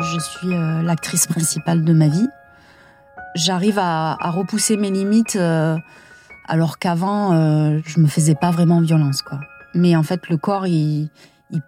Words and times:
Je 0.00 0.18
suis 0.18 0.48
l'actrice 0.48 1.26
principale 1.26 1.84
de 1.84 1.92
ma 1.92 2.08
vie. 2.08 2.28
J'arrive 3.34 3.78
à, 3.78 4.16
repousser 4.30 4.76
mes 4.76 4.90
limites 4.90 5.38
alors 6.46 6.78
qu'avant, 6.78 7.32
je 7.84 8.00
me 8.00 8.06
faisais 8.06 8.34
pas 8.34 8.50
vraiment 8.50 8.80
violence, 8.80 9.22
quoi. 9.22 9.40
Mais 9.74 9.94
en 9.94 10.02
fait, 10.02 10.28
le 10.28 10.36
corps, 10.36 10.66
il, 10.66 11.10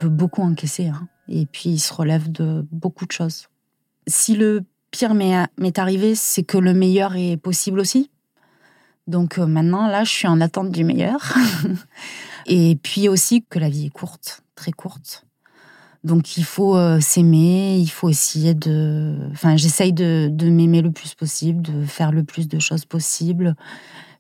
peut 0.01 0.09
beaucoup 0.09 0.43
encaisser. 0.43 0.89
Hein. 0.89 1.09
Et 1.29 1.47
puis, 1.47 1.71
il 1.71 1.79
se 1.79 1.93
relève 1.93 2.31
de 2.33 2.67
beaucoup 2.73 3.07
de 3.07 3.13
choses. 3.13 3.49
Si 4.07 4.37
le 4.37 4.65
pire 4.91 5.15
m'est 5.15 5.79
arrivé, 5.79 6.15
c'est 6.15 6.43
que 6.43 6.59
le 6.59 6.75
meilleur 6.75 7.17
est 7.17 7.37
possible 7.37 7.81
aussi. 7.81 8.11
Donc 9.09 9.39
euh, 9.39 9.47
maintenant, 9.47 9.89
là, 9.89 10.05
je 10.05 10.11
suis 10.11 10.29
en 10.29 10.41
attente 10.41 10.71
du 10.71 10.85
meilleur. 10.85 11.35
et 12.47 12.79
puis 12.83 13.09
aussi 13.09 13.45
que 13.49 13.59
la 13.59 13.69
vie 13.69 13.87
est 13.87 13.91
courte, 13.91 14.43
très 14.55 14.73
courte. 14.73 15.27
Donc 16.05 16.37
il 16.37 16.45
faut 16.45 16.77
euh, 16.77 17.01
s'aimer, 17.01 17.79
il 17.79 17.89
faut 17.89 18.09
essayer 18.09 18.55
de... 18.55 19.17
Enfin, 19.33 19.57
j'essaye 19.57 19.93
de, 19.93 20.31
m'aimer 20.51 20.83
le 20.83 20.91
plus 20.91 21.15
possible, 21.15 21.63
de 21.63 21.85
faire 21.85 22.13
le 22.13 22.25
plus 22.25 22.49
de 22.49 22.59
choses 22.59 22.85
possible. 22.85 23.55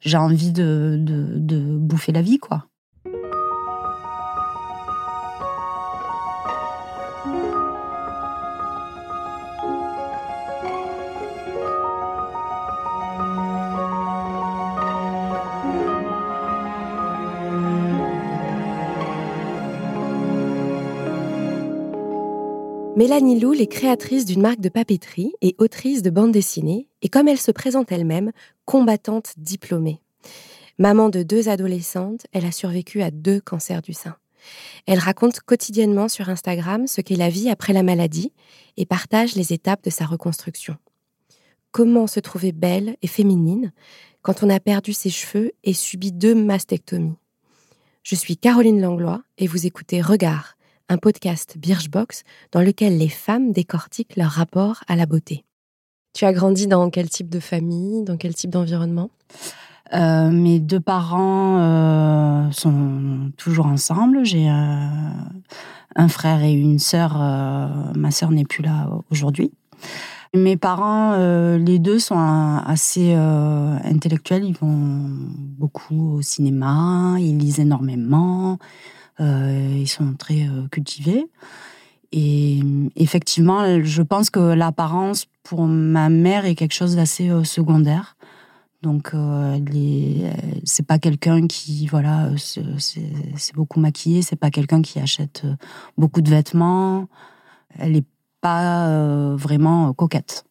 J'ai 0.01 0.17
envie 0.17 0.53
de, 0.53 0.97
de 1.01 1.77
bouffer 1.79 2.13
la 2.13 2.23
vie, 2.23 2.39
quoi. 2.39 2.67
Mélanie 22.95 23.41
Loul 23.41 23.63
est 23.63 23.69
créatrice 23.69 24.27
d'une 24.27 24.43
marque 24.43 24.61
de 24.61 24.69
papeterie 24.69 25.33
et 25.41 25.55
autrice 25.57 26.03
de 26.03 26.11
bande 26.11 26.31
dessinée, 26.31 26.89
et 27.01 27.09
comme 27.09 27.27
elle 27.27 27.41
se 27.41 27.51
présente 27.51 27.91
elle-même, 27.91 28.33
combattante 28.67 29.33
diplômée. 29.39 30.03
Maman 30.79 31.09
de 31.09 31.23
deux 31.23 31.49
adolescentes, 31.49 32.27
elle 32.33 32.45
a 32.45 32.53
survécu 32.53 33.01
à 33.01 33.11
deux 33.11 33.41
cancers 33.41 33.81
du 33.81 33.95
sein. 33.95 34.17
Elle 34.87 34.99
raconte 34.99 35.41
quotidiennement 35.41 36.09
sur 36.09 36.29
Instagram 36.29 36.87
ce 36.87 37.01
qu'est 37.01 37.17
la 37.17 37.31
vie 37.31 37.49
après 37.49 37.73
la 37.73 37.83
maladie 37.83 38.35
et 38.77 38.85
partage 38.85 39.37
les 39.37 39.55
étapes 39.55 39.85
de 39.85 39.91
sa 39.91 40.05
reconstruction. 40.05 40.77
Comment 41.71 42.07
se 42.07 42.21
trouver 42.21 42.53
belle 42.53 42.97
et 43.01 43.07
féminine 43.07 43.73
quand 44.21 44.43
on 44.43 44.51
a 44.51 44.61
perdu 44.61 44.93
ses 44.93 45.09
cheveux 45.09 45.53
et 45.65 45.73
subi 45.73 46.13
deux 46.13 46.35
mastectomies? 46.35 47.17
Je 48.03 48.17
suis 48.17 48.37
Caroline 48.37 48.83
Langlois 48.83 49.23
et 49.39 49.47
vous 49.47 49.65
écoutez 49.65 50.03
Regard, 50.03 50.52
un 50.89 50.99
podcast 50.99 51.57
Birchbox 51.59 52.23
dans 52.53 52.61
lequel 52.61 52.99
les 52.99 53.09
femmes 53.09 53.53
décortiquent 53.53 54.17
leur 54.17 54.31
rapport 54.31 54.85
à 54.89 54.97
la 54.97 55.07
beauté. 55.07 55.45
Tu 56.15 56.25
as 56.25 56.33
grandi 56.33 56.67
dans 56.67 56.91
quel 56.91 57.09
type 57.09 57.31
de 57.31 57.41
famille, 57.41 58.03
dans 58.05 58.17
quel 58.17 58.35
type 58.35 58.51
d'environnement? 58.51 59.11
Euh, 59.95 60.31
Mes 60.31 60.59
deux 60.59 60.81
parents 60.81 61.59
euh, 61.59 62.51
sont 62.51 63.31
toujours 63.37 63.67
ensemble. 63.67 64.25
J'ai 64.25 64.49
euh, 64.49 64.87
un 65.97 66.09
frère 66.09 66.43
et 66.43 66.53
une 66.53 66.79
sœur. 66.79 67.19
ma 67.95 68.11
sœur 68.11 68.31
n'est 68.31 68.45
plus 68.45 68.63
là 68.63 68.89
aujourd'hui. 69.11 69.53
Mes 70.35 70.57
parents, 70.57 71.15
les 71.57 71.79
deux 71.79 71.99
sont 71.99 72.19
assez 72.19 73.13
intellectuels. 73.13 74.45
Ils 74.45 74.57
vont 74.57 75.11
beaucoup 75.59 76.15
au 76.15 76.23
cinéma, 76.23 77.17
ils 77.19 77.37
lisent 77.37 77.61
énormément. 77.61 78.59
Euh, 79.21 79.77
ils 79.79 79.89
sont 79.89 80.15
très 80.15 80.49
euh, 80.49 80.67
cultivés. 80.71 81.27
Et 82.13 82.61
effectivement, 82.97 83.83
je 83.83 84.03
pense 84.03 84.31
que 84.31 84.41
l'apparence 84.41 85.27
pour 85.43 85.67
ma 85.67 86.09
mère 86.09 86.45
est 86.45 86.55
quelque 86.55 86.75
chose 86.75 86.97
d'assez 86.97 87.31
euh, 87.31 87.45
secondaire. 87.45 88.17
Donc, 88.83 89.15
c'est 90.65 90.85
pas 90.85 90.99
quelqu'un 90.99 91.47
qui, 91.47 91.87
voilà, 91.87 92.31
c'est 92.37 93.55
beaucoup 93.55 93.79
maquillé, 93.79 94.23
c'est 94.23 94.35
pas 94.35 94.51
quelqu'un 94.51 94.83
qui 94.83 94.99
achète 94.99 95.47
beaucoup 95.97 96.21
de 96.21 96.29
vêtements. 96.29 97.07
Elle 97.79 97.93
n'est 97.93 98.05
pas 98.41 99.37
vraiment 99.37 99.93
coquette. 99.93 100.45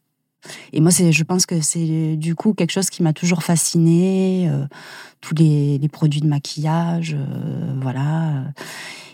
Et 0.73 0.81
moi, 0.81 0.91
je 0.91 1.23
pense 1.23 1.45
que 1.45 1.61
c'est 1.61 2.15
du 2.15 2.35
coup 2.35 2.53
quelque 2.53 2.71
chose 2.71 2.89
qui 2.89 3.03
m'a 3.03 3.13
toujours 3.13 3.43
fascinée. 3.43 4.47
Euh, 4.49 4.65
tous 5.21 5.35
les, 5.35 5.79
produits 5.91 6.21
de 6.21 6.27
maquillage, 6.27 7.15
euh, 7.17 7.73
voilà. 7.81 8.45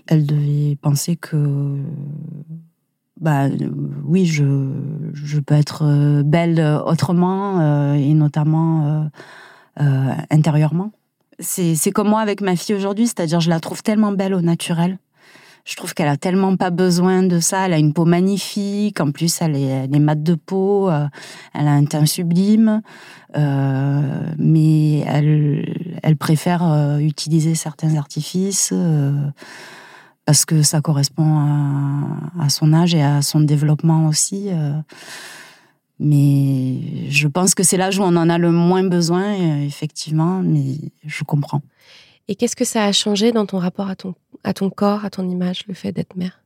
Elle 0.07 0.25
devait 0.25 0.77
penser 0.81 1.17
que, 1.17 1.77
bah, 3.19 3.47
oui, 4.05 4.25
je, 4.25 4.71
je 5.13 5.39
peux 5.39 5.55
être 5.55 5.83
euh, 5.83 6.23
belle 6.23 6.61
autrement 6.85 7.93
et 7.93 8.13
notamment 8.13 9.09
intérieurement. 10.29 10.91
C'est 11.39 11.91
comme 11.91 12.09
moi 12.09 12.21
avec 12.21 12.41
ma 12.41 12.55
fille 12.55 12.75
aujourd'hui, 12.75 13.07
c'est-à-dire 13.07 13.41
je 13.41 13.49
la 13.49 13.59
trouve 13.59 13.83
tellement 13.83 14.11
belle 14.11 14.33
au 14.33 14.41
naturel 14.41 14.97
je 15.67 15.75
trouve 15.75 15.93
qu'elle 15.93 16.07
a 16.07 16.15
tellement 16.15 16.55
pas 16.55 16.69
besoin 16.69 17.23
de 17.23 17.41
ça. 17.41 17.65
Elle 17.65 17.73
a 17.73 17.77
une 17.77 17.91
peau 17.91 18.05
magnifique. 18.05 19.01
En 19.01 19.11
plus, 19.11 19.41
elle 19.41 19.57
est, 19.57 19.89
elle 19.91 20.23
de 20.23 20.33
peau. 20.33 20.89
Euh, 20.89 21.07
elle 21.53 21.67
a 21.67 21.71
un 21.71 21.83
teint 21.83 22.05
sublime. 22.05 22.81
Euh, 23.35 24.31
mais 24.37 24.99
elle, 24.99 25.99
elle 26.03 26.15
préfère 26.15 26.63
euh, 26.63 26.99
utiliser 26.99 27.53
certains 27.53 27.95
artifices 27.95 28.73
parce 30.23 30.45
que 30.45 30.61
ça 30.61 30.79
correspond 30.79 31.37
à, 32.39 32.47
son 32.47 32.73
âge 32.73 32.95
et 32.95 33.03
à 33.03 33.21
son 33.21 33.41
développement 33.41 34.07
aussi. 34.07 34.49
mais 35.99 37.09
je 37.09 37.27
pense 37.27 37.55
que 37.55 37.63
c'est 37.63 37.77
l'âge 37.77 37.99
où 37.99 38.03
on 38.03 38.15
en 38.15 38.29
a 38.29 38.37
le 38.37 38.51
moins 38.51 38.83
besoin, 38.83 39.33
effectivement, 39.63 40.41
mais 40.43 40.75
je 41.05 41.23
comprends. 41.23 41.61
Et 42.27 42.35
qu'est-ce 42.35 42.55
que 42.55 42.65
ça 42.65 42.83
a 42.83 42.91
changé 42.91 43.31
dans 43.31 43.45
ton 43.45 43.57
rapport 43.57 43.89
à 43.89 43.95
ton, 43.95 44.15
à 44.43 44.53
ton 44.53 44.69
corps, 44.69 45.05
à 45.05 45.09
ton 45.09 45.29
image, 45.29 45.65
le 45.67 45.73
fait 45.73 45.91
d'être 45.91 46.15
mère? 46.15 46.41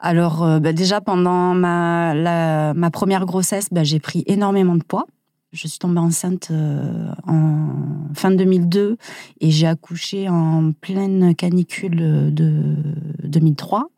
Alors, 0.00 0.42
euh, 0.42 0.60
bah, 0.60 0.72
déjà, 0.72 1.00
pendant 1.00 1.54
ma, 1.54 2.74
ma 2.74 2.90
première 2.90 3.26
grossesse, 3.26 3.68
bah, 3.70 3.84
j'ai 3.84 4.00
pris 4.00 4.24
énormément 4.26 4.74
de 4.74 4.82
poids. 4.82 5.06
Je 5.52 5.66
suis 5.66 5.78
tombée 5.78 5.98
enceinte 5.98 6.48
euh, 6.52 7.10
en 7.26 7.68
fin 8.14 8.30
2002 8.30 8.96
et 9.40 9.50
j'ai 9.50 9.66
accouché 9.66 10.28
en 10.28 10.72
pleine 10.72 11.34
canicule 11.34 12.32
de 12.32 12.76
2003. 13.24 13.90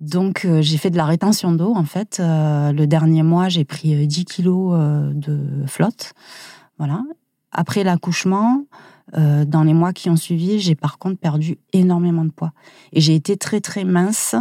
Donc, 0.00 0.44
euh, 0.44 0.62
j'ai 0.62 0.76
fait 0.76 0.90
de 0.90 0.96
la 0.96 1.06
rétention 1.06 1.52
d'eau, 1.52 1.74
en 1.74 1.84
fait. 1.84 2.20
le 2.20 2.86
dernier 2.86 3.22
mois, 3.22 3.48
j'ai 3.48 3.64
pris 3.64 4.06
10 4.06 4.24
kilos 4.24 4.78
de 5.14 5.66
flotte. 5.66 6.12
Voilà. 6.78 7.02
Après 7.50 7.82
l'accouchement, 7.82 8.64
euh, 9.16 9.44
dans 9.44 9.62
les 9.62 9.74
mois 9.74 9.92
qui 9.92 10.10
ont 10.10 10.16
suivi, 10.16 10.60
j'ai 10.60 10.74
par 10.74 10.98
contre 10.98 11.18
perdu 11.18 11.58
énormément 11.72 12.24
de 12.24 12.30
poids. 12.30 12.52
Et 12.92 13.00
j'ai 13.00 13.14
été 13.14 13.36
très 13.36 13.60
très 13.60 13.84
mince, 13.84 14.34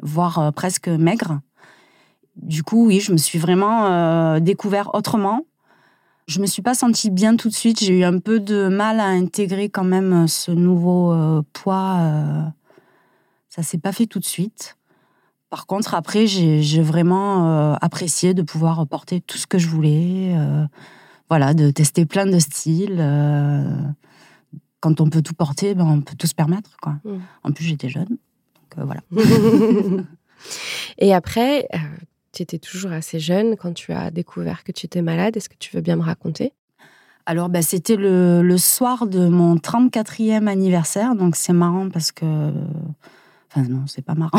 voire 0.00 0.38
euh, 0.38 0.50
presque 0.50 0.88
maigre. 0.88 1.40
Du 2.36 2.62
coup, 2.62 2.86
oui, 2.86 3.00
je 3.00 3.12
me 3.12 3.16
suis 3.16 3.38
vraiment 3.38 3.86
euh, 3.86 4.40
découvert 4.40 4.94
autrement. 4.94 5.42
Je 6.26 6.40
me 6.40 6.46
suis 6.46 6.62
pas 6.62 6.74
sentie 6.74 7.10
bien 7.10 7.36
tout 7.36 7.48
de 7.48 7.54
suite. 7.54 7.80
J'ai 7.80 7.98
eu 7.98 8.04
un 8.04 8.18
peu 8.18 8.40
de 8.40 8.68
mal 8.68 9.00
à 9.00 9.06
intégrer 9.06 9.68
quand 9.68 9.84
même 9.84 10.26
ce 10.26 10.50
nouveau 10.50 11.14
poids. 11.52 11.98
ça 13.50 13.62
s'est 13.62 13.76
pas 13.76 13.92
fait 13.92 14.06
tout 14.06 14.20
de 14.20 14.24
suite. 14.24 14.78
Par 15.50 15.66
contre, 15.66 15.94
après, 15.94 16.26
j'ai 16.26 16.80
vraiment 16.80 17.74
apprécié 17.74 18.32
de 18.32 18.40
pouvoir 18.40 18.86
porter 18.86 19.20
tout 19.20 19.36
ce 19.36 19.46
que 19.46 19.58
je 19.58 19.68
voulais 19.68 20.34
voilà, 21.28 21.54
de 21.54 21.70
tester 21.70 22.06
plein 22.06 22.26
de 22.26 22.38
styles. 22.38 22.98
Euh, 22.98 23.64
quand 24.80 25.00
on 25.00 25.08
peut 25.08 25.22
tout 25.22 25.34
porter, 25.34 25.74
ben, 25.74 25.84
on 25.84 26.00
peut 26.00 26.16
tout 26.16 26.26
se 26.26 26.34
permettre. 26.34 26.76
Quoi. 26.82 26.96
Mm. 27.04 27.18
En 27.42 27.52
plus, 27.52 27.64
j'étais 27.64 27.88
jeune. 27.88 28.08
Donc, 28.08 28.78
euh, 28.78 28.84
voilà. 28.84 29.00
Et 30.98 31.14
après, 31.14 31.66
euh, 31.74 31.78
tu 32.32 32.42
étais 32.42 32.58
toujours 32.58 32.92
assez 32.92 33.18
jeune 33.18 33.56
quand 33.56 33.72
tu 33.72 33.92
as 33.92 34.10
découvert 34.10 34.62
que 34.64 34.72
tu 34.72 34.86
étais 34.86 35.02
malade. 35.02 35.36
Est-ce 35.36 35.48
que 35.48 35.56
tu 35.58 35.74
veux 35.74 35.82
bien 35.82 35.96
me 35.96 36.02
raconter? 36.02 36.52
Alors, 37.26 37.48
ben, 37.48 37.62
c'était 37.62 37.96
le, 37.96 38.42
le, 38.42 38.58
soir 38.58 39.06
de 39.06 39.28
mon 39.28 39.56
34e 39.56 40.46
anniversaire. 40.46 41.14
Donc, 41.14 41.36
c'est 41.36 41.54
marrant 41.54 41.88
parce 41.88 42.12
que 42.12 42.52
Enfin, 43.56 43.68
non, 43.68 43.84
c'est 43.86 44.02
pas 44.02 44.14
marrant. 44.14 44.38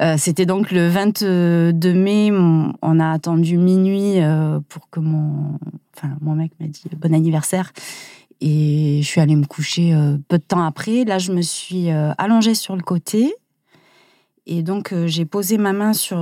Euh, 0.00 0.16
c'était 0.18 0.46
donc 0.46 0.70
le 0.70 0.88
22 0.88 1.92
mai. 1.94 2.30
On 2.32 3.00
a 3.00 3.10
attendu 3.10 3.58
minuit 3.58 4.20
euh, 4.20 4.60
pour 4.68 4.90
que 4.90 5.00
mon, 5.00 5.58
enfin, 5.96 6.16
mon 6.20 6.34
mec 6.34 6.52
m'a 6.60 6.66
dit 6.66 6.82
bon 6.96 7.14
anniversaire. 7.14 7.72
Et 8.40 9.00
je 9.02 9.06
suis 9.06 9.20
allée 9.20 9.36
me 9.36 9.46
coucher 9.46 9.94
euh, 9.94 10.16
peu 10.28 10.38
de 10.38 10.42
temps 10.42 10.64
après. 10.64 11.04
Là, 11.04 11.18
je 11.18 11.32
me 11.32 11.42
suis 11.42 11.90
allongée 11.90 12.54
sur 12.54 12.76
le 12.76 12.82
côté. 12.82 13.34
Et 14.46 14.62
donc, 14.62 14.94
j'ai 15.06 15.24
posé 15.24 15.56
ma 15.56 15.72
main 15.72 15.94
sur 15.94 16.18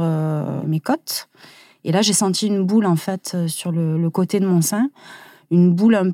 mes 0.64 0.78
côtes. 0.78 1.28
Et 1.84 1.90
là, 1.90 2.02
j'ai 2.02 2.12
senti 2.12 2.46
une 2.46 2.64
boule, 2.64 2.86
en 2.86 2.94
fait, 2.94 3.36
sur 3.48 3.72
le, 3.72 4.08
côté 4.10 4.38
de 4.38 4.46
mon 4.46 4.60
sein. 4.60 4.90
Une 5.50 5.74
boule 5.74 5.96
à 5.96 6.04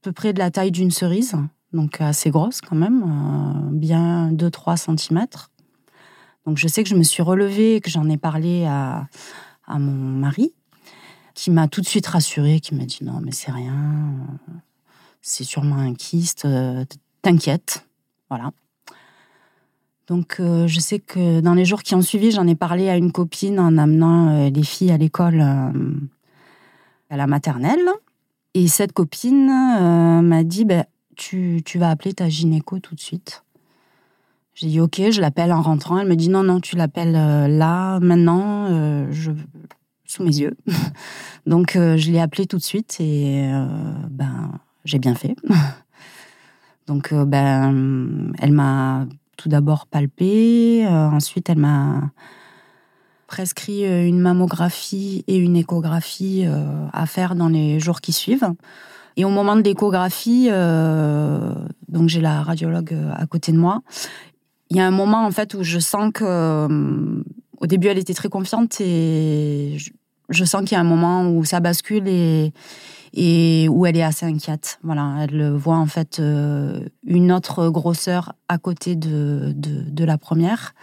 peu 0.00 0.12
près 0.12 0.32
de 0.32 0.38
la 0.38 0.50
taille 0.50 0.70
d'une 0.70 0.90
cerise 0.90 1.36
donc 1.72 2.00
assez 2.00 2.30
grosse 2.30 2.60
quand 2.60 2.76
même, 2.76 3.02
euh, 3.02 3.70
bien 3.72 4.32
2-3 4.32 4.76
cm. 4.76 5.26
Donc 6.46 6.58
je 6.58 6.68
sais 6.68 6.82
que 6.82 6.88
je 6.88 6.96
me 6.96 7.02
suis 7.02 7.22
relevée, 7.22 7.80
que 7.80 7.90
j'en 7.90 8.08
ai 8.08 8.16
parlé 8.16 8.64
à, 8.64 9.06
à 9.66 9.78
mon 9.78 9.92
mari, 9.92 10.52
qui 11.34 11.50
m'a 11.50 11.68
tout 11.68 11.80
de 11.80 11.86
suite 11.86 12.06
rassurée, 12.06 12.60
qui 12.60 12.74
m'a 12.74 12.84
dit 12.84 12.98
non 13.02 13.20
mais 13.22 13.32
c'est 13.32 13.52
rien, 13.52 14.16
c'est 15.20 15.44
sûrement 15.44 15.76
un 15.76 15.94
kyste, 15.94 16.46
t'inquiète, 17.22 17.86
voilà. 18.28 18.52
Donc 20.12 20.40
euh, 20.40 20.66
je 20.66 20.80
sais 20.80 20.98
que 20.98 21.40
dans 21.40 21.54
les 21.54 21.64
jours 21.64 21.82
qui 21.82 21.94
ont 21.94 22.02
suivi, 22.02 22.32
j'en 22.32 22.46
ai 22.46 22.54
parlé 22.54 22.88
à 22.88 22.96
une 22.96 23.12
copine 23.12 23.58
en 23.58 23.78
amenant 23.78 24.28
euh, 24.28 24.50
les 24.50 24.62
filles 24.62 24.90
à 24.90 24.98
l'école 24.98 25.40
euh, 25.40 25.72
à 27.08 27.16
la 27.16 27.26
maternelle. 27.26 27.88
Et 28.54 28.68
cette 28.68 28.92
copine 28.92 29.46
m'a 29.46 30.44
dit 30.44 30.66
ben, 30.66 30.84
tu, 31.16 31.62
tu, 31.64 31.78
vas 31.78 31.88
appeler 31.88 32.12
ta 32.12 32.28
gynéco 32.28 32.78
tout 32.80 32.94
de 32.94 33.00
suite. 33.00 33.42
J'ai 34.54 34.66
dit 34.66 34.80
ok, 34.80 35.00
je 35.10 35.20
l'appelle 35.20 35.52
en 35.52 35.62
rentrant. 35.62 35.98
Elle 35.98 36.08
me 36.08 36.16
dit 36.16 36.28
non, 36.28 36.42
non, 36.42 36.60
tu 36.60 36.76
l'appelles 36.76 37.12
là, 37.12 37.98
maintenant, 38.00 39.10
je, 39.10 39.32
sous 40.04 40.22
mes 40.22 40.36
yeux. 40.38 40.56
Donc 41.46 41.72
je 41.74 42.10
l'ai 42.10 42.20
appelée 42.20 42.46
tout 42.46 42.58
de 42.58 42.62
suite 42.62 42.98
et 43.00 43.50
ben, 44.10 44.52
j'ai 44.84 44.98
bien 44.98 45.14
fait. 45.14 45.36
Donc 46.86 47.14
ben, 47.14 48.32
elle 48.38 48.52
m'a 48.52 49.06
tout 49.42 49.48
d'abord 49.48 49.86
palpé, 49.86 50.86
euh, 50.86 51.08
ensuite 51.08 51.50
elle 51.50 51.58
m'a 51.58 52.10
prescrit 53.26 53.84
euh, 53.84 54.06
une 54.06 54.20
mammographie 54.20 55.24
et 55.26 55.36
une 55.36 55.56
échographie 55.56 56.44
euh, 56.46 56.86
à 56.92 57.06
faire 57.06 57.34
dans 57.34 57.48
les 57.48 57.80
jours 57.80 58.00
qui 58.00 58.12
suivent. 58.12 58.52
Et 59.16 59.24
au 59.24 59.30
moment 59.30 59.56
de 59.56 59.62
l'échographie, 59.62 60.48
donc 61.88 62.08
j'ai 62.08 62.22
la 62.22 62.42
radiologue 62.42 62.96
à 63.14 63.26
côté 63.26 63.52
de 63.52 63.58
moi, 63.58 63.82
il 64.72 64.76
y 64.76 64.80
a 64.80 64.86
un 64.86 64.90
moment 64.90 65.26
en 65.26 65.30
fait 65.30 65.52
où 65.52 65.62
je 65.62 65.78
sens 65.78 66.10
que, 66.14 67.22
au 67.58 67.66
début 67.66 67.88
elle 67.88 67.98
était 67.98 68.14
très 68.14 68.30
confiante 68.30 68.80
et 68.80 69.76
je 70.30 70.44
sens 70.46 70.62
qu'il 70.62 70.72
y 70.72 70.76
a 70.76 70.80
un 70.80 70.84
moment 70.84 71.28
où 71.28 71.44
ça 71.44 71.60
bascule 71.60 72.08
et, 72.08 73.68
où 73.68 73.84
elle 73.84 73.98
est 73.98 74.02
assez 74.02 74.24
inquiète. 74.24 74.78
Voilà, 74.82 75.14
elle 75.20 75.50
voit 75.50 75.76
en 75.76 75.84
fait 75.84 76.20
euh, 76.20 76.80
une 77.06 77.30
autre 77.32 77.68
grosseur 77.68 78.32
à 78.48 78.56
côté 78.56 78.96
de, 78.96 79.54
la 79.98 80.16
première. 80.16 80.74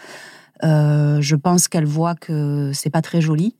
Euh, 0.63 1.19
je 1.19 1.35
pense 1.35 1.67
qu'elle 1.67 1.85
voit 1.87 2.13
que 2.13 2.69
c'est 2.75 2.91
pas 2.91 3.01
très 3.01 3.21
joli 3.21 3.55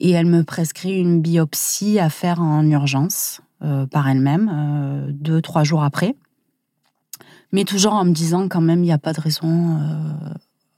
et 0.00 0.10
elle 0.10 0.26
me 0.26 0.42
prescrit 0.42 0.98
une 0.98 1.22
biopsie 1.22 2.00
à 2.00 2.10
faire 2.10 2.40
en 2.40 2.68
urgence 2.68 3.42
euh, 3.62 3.86
par 3.86 4.08
elle-même 4.08 5.06
deux 5.12 5.40
trois 5.40 5.62
jours 5.62 5.84
après. 5.84 6.16
Mais 7.52 7.64
toujours 7.64 7.92
en 7.92 8.04
me 8.04 8.12
disant 8.12 8.48
quand 8.48 8.60
même 8.60 8.80
il 8.80 8.86
n'y 8.86 8.92
a 8.92 8.98
pas 8.98 9.12
de 9.12 9.20
raison. 9.20 9.78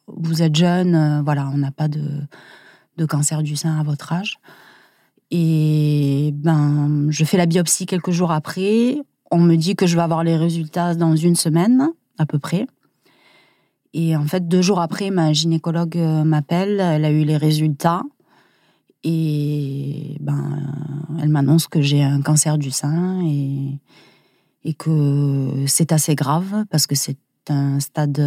vous 0.08 0.42
êtes 0.42 0.56
jeune, 0.56 1.22
voilà, 1.24 1.48
on 1.52 1.58
n'a 1.58 1.70
pas 1.70 1.88
de, 1.88 2.02
de 2.96 3.04
cancer 3.06 3.42
du 3.42 3.56
sein 3.56 3.78
à 3.78 3.82
votre 3.82 4.12
âge. 4.12 4.38
Et 5.30 6.30
ben, 6.34 7.06
je 7.10 7.24
fais 7.24 7.36
la 7.36 7.46
biopsie 7.46 7.86
quelques 7.86 8.10
jours 8.10 8.30
après. 8.30 8.98
On 9.30 9.38
me 9.38 9.56
dit 9.56 9.74
que 9.74 9.86
je 9.86 9.96
vais 9.96 10.02
avoir 10.02 10.22
les 10.22 10.36
résultats 10.36 10.94
dans 10.94 11.16
une 11.16 11.34
semaine, 11.34 11.88
à 12.18 12.26
peu 12.26 12.38
près. 12.38 12.66
Et 13.94 14.16
en 14.16 14.24
fait, 14.26 14.46
deux 14.46 14.62
jours 14.62 14.80
après, 14.80 15.10
ma 15.10 15.32
gynécologue 15.32 15.96
euh, 15.96 16.24
m'appelle. 16.24 16.80
Elle 16.80 17.04
a 17.04 17.10
eu 17.10 17.24
les 17.24 17.36
résultats. 17.36 18.02
Et 19.02 20.16
ben, 20.20 20.72
elle 21.20 21.28
m'annonce 21.28 21.68
que 21.68 21.80
j'ai 21.80 22.02
un 22.02 22.22
cancer 22.22 22.58
du 22.58 22.70
sein 22.70 23.20
et, 23.24 23.78
et 24.64 24.74
que 24.74 25.64
c'est 25.66 25.92
assez 25.92 26.14
grave 26.14 26.64
parce 26.70 26.86
que 26.86 26.94
c'est 26.94 27.18
un 27.48 27.80
stade 27.80 28.20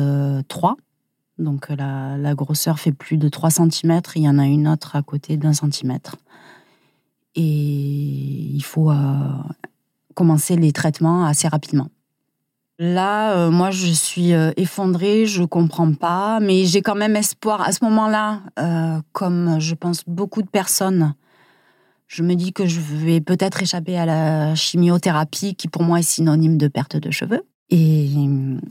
3. 0.48 0.78
Donc 1.40 1.70
la, 1.70 2.18
la, 2.18 2.36
grosseur 2.36 2.80
fait 2.80 2.92
plus 2.92 3.18
de 3.18 3.30
3 3.30 3.50
cm. 3.52 4.02
Il 4.16 4.24
y 4.24 4.30
en 4.30 4.40
a 4.40 4.46
une 4.46 4.68
autre 4.68 4.96
à 4.96 5.04
côté 5.04 5.38
d'un 5.38 5.54
centimètre 5.54 6.18
et 7.38 7.42
il 7.42 8.64
faut 8.64 8.90
euh, 8.90 8.96
commencer 10.16 10.56
les 10.56 10.72
traitements 10.72 11.26
assez 11.26 11.48
rapidement. 11.48 11.88
Là, 12.80 13.38
euh, 13.38 13.52
moi, 13.52 13.70
je 13.70 13.88
suis 13.88 14.34
euh, 14.34 14.52
effondrée, 14.58 15.28
je 15.28 15.44
comprends 15.44 15.94
pas, 15.94 16.40
mais 16.40 16.66
j'ai 16.66 16.82
quand 16.82 16.96
même 16.96 17.16
espoir. 17.16 17.62
À 17.62 17.72
ce 17.72 17.84
moment-là, 17.86 18.42
comme 19.14 19.60
je 19.60 19.76
pense 19.76 20.04
beaucoup 20.08 20.42
de 20.42 20.50
personnes, 20.50 21.14
je 22.08 22.24
me 22.24 22.36
dis 22.36 22.54
que 22.54 22.66
je 22.66 22.80
vais 22.80 23.22
peut-être 23.22 23.62
échapper 23.62 23.98
à 23.98 24.06
la 24.06 24.56
chimiothérapie, 24.56 25.56
qui 25.56 25.68
pour 25.68 25.84
moi 25.84 26.00
est 26.00 26.04
synonyme 26.04 26.58
de 26.58 26.68
perte 26.68 26.98
de 26.98 27.12
cheveux. 27.12 27.44
Et 27.70 28.10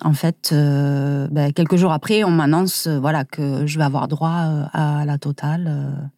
en 0.03 0.15
fait, 0.15 0.49
ben, 0.53 1.53
quelques 1.55 1.77
jours 1.77 1.93
après, 1.93 2.25
on 2.25 2.31
m'annonce 2.31 2.89
voilà 2.89 3.25
que 3.25 3.67
je 3.67 3.79
vais 3.79 3.85
avoir 3.85 4.09
droit 4.09 4.69
à 4.73 5.05
la 5.05 5.19
totale 5.19 6.11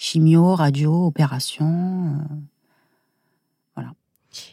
chimio, 0.00 0.54
radio, 0.54 1.06
opération. 1.06 1.66
Euh, 1.66 2.34
voilà. 3.76 3.90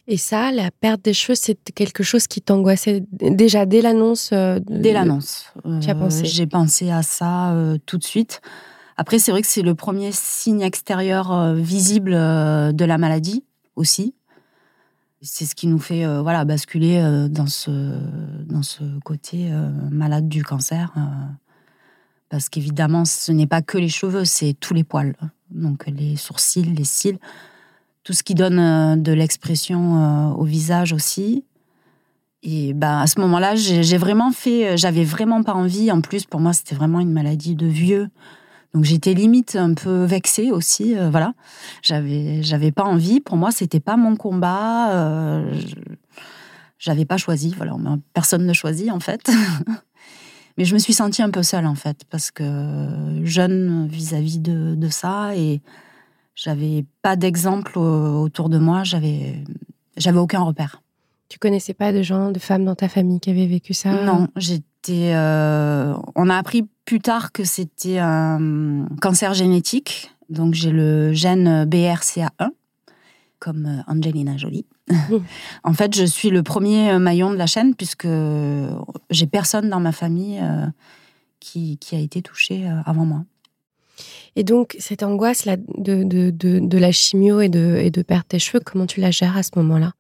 Et 0.06 0.18
ça, 0.18 0.52
la 0.52 0.72
perte 0.72 1.06
des 1.06 1.14
cheveux, 1.14 1.36
c'est 1.36 1.58
quelque 1.74 2.04
chose 2.04 2.28
qui 2.28 2.42
t'angoissait 2.42 3.06
déjà 3.12 3.66
dès 3.66 3.82
l'annonce 3.82 4.32
euh, 4.34 4.60
Dès 4.68 4.92
l'annonce. 4.92 5.54
tu 5.82 5.90
as 5.90 5.96
pensé? 5.96 6.26
J'ai 6.26 6.48
pensé 6.48 6.92
à 6.92 7.02
ça 7.02 7.54
euh, 7.54 7.78
tout 7.86 7.98
de 7.98 8.04
suite. 8.04 8.42
Après, 8.98 9.20
c'est 9.20 9.32
vrai 9.32 9.42
que 9.42 9.48
c'est 9.48 9.62
le 9.62 9.76
premier 9.76 10.12
signe 10.12 10.62
extérieur 10.62 11.54
visible 11.54 12.12
de 12.12 12.86
la 12.86 12.98
maladie 12.98 13.44
aussi. 13.76 14.16
C'est 15.22 15.46
ce 15.46 15.56
qui 15.56 15.68
nous 15.68 15.80
fait 15.80 16.06
voilà 16.22 16.46
basculer 16.46 17.28
dans 17.30 17.48
ce 17.48 17.72
dans 18.46 18.64
ce 18.64 18.84
côté 19.04 19.52
malade 19.92 20.28
du 20.28 20.44
cancer 20.44 20.94
parce 22.30 22.50
qu'évidemment 22.50 23.06
ce 23.06 23.32
n'est 23.32 23.48
pas 23.48 23.62
que 23.62 23.78
les 23.78 23.90
cheveux, 23.90 24.26
c'est 24.26 24.54
tous 24.54 24.74
les 24.74 24.84
poils 24.84 25.16
donc 25.52 25.86
les 25.88 26.16
sourcils, 26.16 26.64
les 26.64 26.84
cils, 26.84 27.20
tout 28.04 28.14
ce 28.14 28.24
qui 28.24 28.36
donne 28.36 28.60
euh, 28.60 28.96
de 28.96 29.12
l'expression 29.12 29.98
euh, 29.98 30.30
au 30.36 30.44
visage 30.44 30.94
aussi. 30.94 31.44
Et 32.44 32.74
bah, 32.74 33.02
à 33.02 33.08
ce 33.08 33.20
moment-là, 33.20 33.56
j'ai 33.56 33.98
vraiment 33.98 34.32
fait, 34.32 34.68
euh, 34.68 34.78
j'avais 34.78 35.04
vraiment 35.04 35.44
pas 35.44 35.54
envie. 35.54 35.92
En 35.92 36.02
plus, 36.02 36.26
pour 36.26 36.40
moi, 36.40 36.54
c'était 36.54 36.76
vraiment 36.76 37.00
une 37.00 37.12
maladie 37.12 37.56
de 37.56 37.68
vieux. 37.68 38.10
Donc 38.78 38.86
j'étais 38.86 39.16
limite 39.16 39.56
un 39.56 39.74
peu 39.74 40.04
vexée 40.04 40.52
aussi, 40.52 40.94
voilà. 41.10 41.34
J'avais, 41.82 42.44
j'avais 42.44 42.72
pas 42.72 42.84
envie. 42.84 43.22
Pour 43.22 43.36
moi, 43.36 43.50
c'était 43.50 43.80
pas 43.80 43.98
mon 43.98 44.16
combat. 44.16 44.92
Euh, 44.92 45.60
j'avais 46.78 47.06
pas 47.06 47.18
choisi. 47.18 47.56
Voilà, 47.58 47.76
personne 48.14 48.46
ne 48.46 48.54
choisit 48.54 48.92
en 48.92 49.00
fait. 49.00 49.32
Mais 50.60 50.64
je 50.64 50.76
me 50.76 50.80
suis 50.80 50.94
sentie 50.94 51.24
un 51.24 51.32
peu 51.32 51.42
seule, 51.42 51.66
en 51.66 51.74
fait, 51.74 52.04
parce 52.12 52.30
que 52.30 53.24
jeune 53.24 53.88
vis-à-vis 53.88 54.38
de, 54.38 54.90
ça, 54.90 55.36
et 55.36 55.60
j'avais 56.36 56.86
pas 57.02 57.16
d'exemple 57.16 57.80
autour 57.80 58.48
de 58.48 58.60
moi, 58.60 58.84
j'avais, 58.84 59.44
j'avais 59.98 60.20
aucun 60.20 60.42
repère. 60.42 60.84
Tu 61.30 61.40
connaissais 61.40 61.74
pas 61.74 61.92
de 61.92 62.04
gens, 62.04 62.32
de 62.32 62.38
femmes 62.38 62.64
dans 62.64 62.76
ta 62.76 62.90
famille 62.90 63.20
qui 63.20 63.32
avaient 63.32 63.48
vécu 63.48 63.74
ça? 63.74 64.04
Non, 64.04 64.28
Euh, 64.90 65.94
on 66.16 66.30
a 66.30 66.38
appris 66.38 66.68
plus 66.86 67.00
tard 67.00 67.32
que 67.32 67.44
c'était 67.44 68.00
un 68.00 68.86
cancer 69.02 69.34
génétique. 69.34 70.12
Donc 70.30 70.54
j'ai 70.54 70.72
le 70.72 71.14
gène 71.14 71.66
BRCA1, 71.66 72.50
comme 73.40 73.66
euh, 73.66 73.92
Angelina 73.92 74.38
Jolie. 74.38 74.66
en 75.64 75.74
fait, 75.74 75.96
je 75.96 76.04
suis 76.04 76.30
le 76.30 76.44
premier 76.44 76.92
euh, 76.92 77.00
maillon 77.00 77.32
de 77.32 77.36
la 77.36 77.48
chaîne 77.48 77.76
puisque 77.76 78.08
j'ai 79.10 79.28
personne 79.28 79.70
dans 79.70 79.80
ma 79.80 79.92
famille 79.92 80.42
qui, 81.40 81.78
a 81.94 82.00
été 82.00 82.22
touché 82.22 82.68
avant 82.86 83.06
moi. 83.06 83.24
Et 84.36 84.44
donc, 84.44 84.76
cette 84.80 85.02
angoisse 85.02 85.46
là, 85.46 85.58
de, 85.58 86.04
de, 86.04 86.78
la 86.78 86.92
chimio 86.92 87.42
et 87.42 87.50
de, 87.50 87.78
et 87.78 87.90
de 87.90 88.02
perdre 88.04 88.26
tes 88.26 88.38
cheveux, 88.38 88.60
comment 88.64 88.86
tu 88.86 89.00
la 89.00 89.12
gères 89.12 89.36
à 89.36 89.44
ce 89.44 89.52
moment-là? 89.56 89.94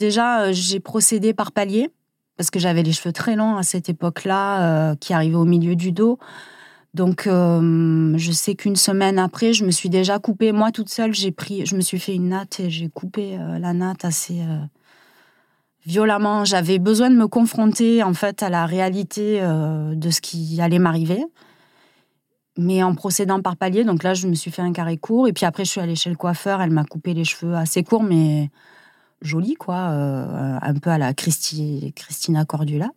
Déjà, 0.00 0.50
j'ai 0.52 0.80
procédé 0.80 1.34
par 1.34 1.52
palier 1.52 1.90
parce 2.36 2.50
que 2.50 2.58
j'avais 2.58 2.82
les 2.82 2.92
cheveux 2.92 3.12
très 3.12 3.36
longs 3.36 3.56
à 3.56 3.62
cette 3.62 3.88
époque-là, 3.88 4.94
qui 4.96 5.12
arrivaient 5.12 5.36
au 5.36 5.44
milieu 5.44 5.76
du 5.76 5.92
dos. 5.92 6.18
Donc, 6.94 7.26
euh, 7.26 8.12
je 8.18 8.32
sais 8.32 8.54
qu'une 8.54 8.76
semaine 8.76 9.18
après, 9.18 9.54
je 9.54 9.64
me 9.64 9.70
suis 9.70 9.88
déjà 9.88 10.18
coupée. 10.18 10.52
Moi, 10.52 10.72
toute 10.72 10.90
seule, 10.90 11.14
j'ai 11.14 11.32
pris, 11.32 11.64
je 11.64 11.74
me 11.74 11.80
suis 11.80 11.98
fait 11.98 12.14
une 12.14 12.28
natte 12.28 12.60
et 12.60 12.68
j'ai 12.68 12.90
coupé 12.90 13.38
euh, 13.38 13.58
la 13.58 13.72
natte 13.72 14.04
assez 14.04 14.40
euh, 14.40 14.58
violemment. 15.86 16.44
J'avais 16.44 16.78
besoin 16.78 17.08
de 17.08 17.16
me 17.16 17.28
confronter, 17.28 18.02
en 18.02 18.12
fait, 18.12 18.42
à 18.42 18.50
la 18.50 18.66
réalité 18.66 19.40
de 19.40 20.10
ce 20.10 20.20
qui 20.20 20.60
allait 20.60 20.78
m'arriver. 20.78 21.24
Mais 22.58 22.82
en 22.82 22.94
procédant 22.94 23.40
par 23.40 23.56
palier, 23.56 23.82
donc 23.82 24.02
là, 24.02 24.12
je 24.12 24.28
me 24.28 24.34
suis 24.34 24.50
fait 24.50 24.60
un 24.60 24.72
carré 24.72 24.98
court. 24.98 25.26
Et 25.26 25.32
puis 25.32 25.46
après, 25.46 25.64
je 25.64 25.70
suis 25.70 25.80
allée 25.80 25.96
chez 25.96 26.10
le 26.10 26.16
coiffeur. 26.16 26.60
Elle 26.60 26.70
m'a 26.70 26.84
coupé 26.84 27.14
les 27.14 27.24
cheveux 27.24 27.54
assez 27.54 27.82
courts, 27.82 28.02
mais 28.02 28.50
jolie, 29.22 29.54
quoi, 29.54 29.90
euh, 29.90 30.58
un 30.60 30.74
peu 30.74 30.90
à 30.90 30.98
la 30.98 31.14
Christi, 31.14 31.92
Christina 31.96 32.44
Cordula. 32.44 32.90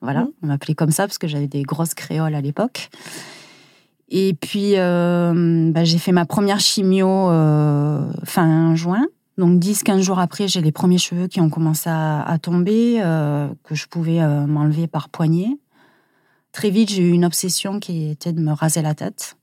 Voilà, 0.00 0.22
mmh. 0.22 0.32
on 0.42 0.46
m'appelait 0.48 0.74
comme 0.74 0.90
ça 0.90 1.06
parce 1.06 1.18
que 1.18 1.28
j'avais 1.28 1.48
des 1.48 1.62
grosses 1.62 1.94
créoles 1.94 2.34
à 2.34 2.40
l'époque. 2.40 2.90
Et 4.08 4.34
puis, 4.34 4.72
euh, 4.76 5.70
bah, 5.70 5.84
j'ai 5.84 5.98
fait 5.98 6.12
ma 6.12 6.24
première 6.24 6.60
chimio 6.60 7.30
euh, 7.30 8.10
fin 8.24 8.74
juin. 8.74 9.06
Donc 9.36 9.60
10-15 9.62 10.00
jours 10.00 10.18
après, 10.18 10.48
j'ai 10.48 10.60
les 10.60 10.72
premiers 10.72 10.98
cheveux 10.98 11.28
qui 11.28 11.40
ont 11.40 11.50
commencé 11.50 11.88
à, 11.88 12.38
tomber, 12.42 13.00
que 13.62 13.74
je 13.76 13.86
pouvais 13.86 14.18
m'enlever 14.48 14.88
par 14.88 15.08
poignée. 15.10 15.60
Très 16.50 16.70
vite, 16.70 16.90
j'ai 16.90 17.02
eu 17.02 17.12
une 17.12 17.24
obsession 17.24 17.78
qui 17.78 18.10
était 18.10 18.32
de 18.32 18.40
me 18.40 18.50
raser 18.50 18.82
la 18.82 18.96
tête. 18.96 19.36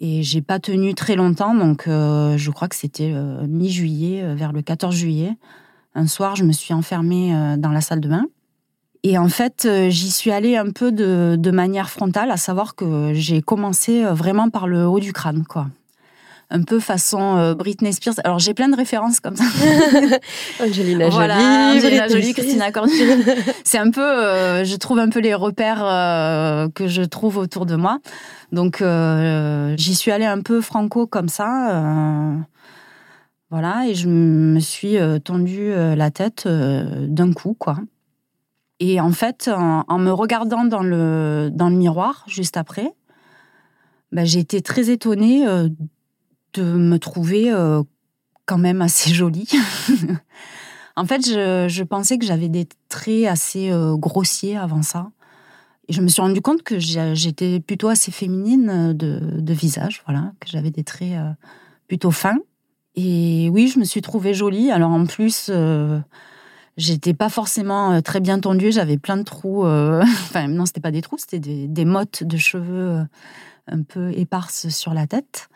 Et 0.00 0.22
j'ai 0.22 0.42
pas 0.42 0.60
tenu 0.60 0.94
très 0.94 1.16
longtemps, 1.16 1.54
donc 1.54 1.84
je 1.86 2.50
crois 2.50 2.68
que 2.68 2.76
c'était 2.76 3.12
mi-juillet, 3.48 4.34
vers 4.36 4.52
le 4.52 4.62
14 4.62 4.94
juillet. 4.94 5.36
Un 5.96 6.06
soir, 6.06 6.36
je 6.36 6.44
me 6.44 6.52
suis 6.52 6.72
enfermée 6.72 7.32
dans 7.58 7.72
la 7.72 7.80
salle 7.80 8.00
de 8.00 8.08
bain. 8.08 8.26
Et 9.04 9.16
en 9.16 9.28
fait, 9.28 9.64
euh, 9.64 9.90
j'y 9.90 10.10
suis 10.10 10.30
allée 10.30 10.56
un 10.56 10.70
peu 10.70 10.90
de, 10.90 11.50
manière 11.50 11.88
frontale, 11.90 12.30
à 12.30 12.36
savoir 12.36 12.74
que 12.74 13.12
j'ai 13.14 13.42
commencé 13.42 14.04
euh, 14.04 14.12
vraiment 14.12 14.50
par 14.50 14.66
le 14.66 14.86
haut 14.86 15.00
du 15.00 15.12
crâne, 15.12 15.44
quoi. 15.44 15.68
Un 16.50 16.62
peu 16.62 16.80
façon 16.80 17.36
euh, 17.36 17.54
Britney 17.54 17.92
Spears. 17.92 18.14
Alors 18.24 18.38
j'ai 18.38 18.54
plein 18.54 18.68
de 18.68 18.76
références 18.76 19.20
comme 19.20 19.36
ça. 19.36 19.44
Angelina 20.60 21.10
Jolie, 21.10 21.76
Angelina 21.76 22.08
Jolie, 22.08 22.32
Christina. 22.32 22.66
C'est 23.64 23.78
un 23.78 23.90
peu, 23.90 24.64
je 24.64 24.76
trouve 24.76 24.98
un 24.98 25.10
peu 25.10 25.20
les 25.20 25.34
repères 25.34 26.70
que 26.74 26.88
je 26.88 27.02
trouve 27.02 27.36
autour 27.36 27.66
de 27.66 27.76
moi. 27.76 27.98
Donc 28.52 28.82
j'y 29.76 29.94
suis 29.94 30.10
allée 30.10 30.26
un 30.26 30.40
peu 30.40 30.60
franco 30.60 31.06
comme 31.06 31.28
ça. 31.28 32.34
voilà, 33.50 33.86
et 33.86 33.94
je 33.94 34.08
me 34.08 34.60
suis 34.60 34.96
tendu 35.24 35.70
la 35.70 36.10
tête 36.10 36.48
d'un 36.48 37.32
coup, 37.32 37.54
quoi. 37.58 37.76
Et 38.80 39.00
en 39.00 39.12
fait, 39.12 39.50
en, 39.52 39.98
me 39.98 40.12
regardant 40.12 40.64
dans 40.64 40.82
le, 40.82 41.50
dans 41.52 41.68
le 41.68 41.76
miroir 41.76 42.24
juste 42.28 42.56
après, 42.56 42.94
bah, 44.12 44.24
j'ai 44.24 44.38
été 44.38 44.62
très 44.62 44.90
étonnée 44.90 45.46
euh, 45.46 45.68
de 46.54 46.62
me 46.62 46.98
trouver 46.98 47.52
euh, 47.52 47.82
quand 48.46 48.58
même 48.58 48.82
assez 48.82 49.12
jolie. 49.12 49.48
en 50.96 51.04
fait, 51.04 51.26
je, 51.26 51.82
pensais 51.82 52.18
que 52.18 52.24
j'avais 52.24 52.48
des 52.48 52.68
traits 52.88 53.26
assez 53.26 53.70
euh, 53.70 53.96
grossiers 53.96 54.56
avant 54.56 54.82
ça. 54.82 55.10
Et 55.88 55.92
je 55.92 56.02
me 56.02 56.08
suis 56.08 56.20
rendu 56.20 56.42
compte 56.42 56.62
que 56.62 56.78
j'étais 56.78 57.60
plutôt 57.60 57.88
assez 57.88 58.10
féminine 58.10 58.92
de, 58.92 59.20
de, 59.40 59.52
visage, 59.54 60.02
voilà, 60.06 60.32
que 60.38 60.48
j'avais 60.48 60.70
des 60.70 60.84
traits 60.84 61.18
plutôt 61.86 62.10
fins. 62.10 62.40
Et 62.94 63.48
oui, 63.50 63.68
je 63.68 63.78
me 63.78 63.84
suis 63.84 64.02
trouvée 64.02 64.34
jolie. 64.34 64.70
Alors 64.70 64.90
en 64.90 65.06
plus, 65.06 65.50
J'étais 66.78 67.12
pas 67.12 67.28
forcément 67.28 67.92
euh, 67.92 68.00
très 68.00 68.20
bien 68.20 68.38
tendue, 68.38 68.70
j'avais 68.70 68.98
plein 68.98 69.16
de 69.16 69.24
trous. 69.24 69.66
Euh, 69.66 70.00
enfin, 70.02 70.46
non, 70.46 70.64
c'était 70.64 70.80
pas 70.80 70.92
des 70.92 71.02
trous, 71.02 71.18
c'était 71.18 71.40
des, 71.40 71.84
mottes 71.84 72.22
de 72.22 72.36
cheveux 72.36 72.90
euh, 72.90 73.04
un 73.66 73.82
peu 73.82 74.12
éparses 74.16 74.68
sur 74.68 74.94
la 74.94 75.08
tête. 75.08 75.48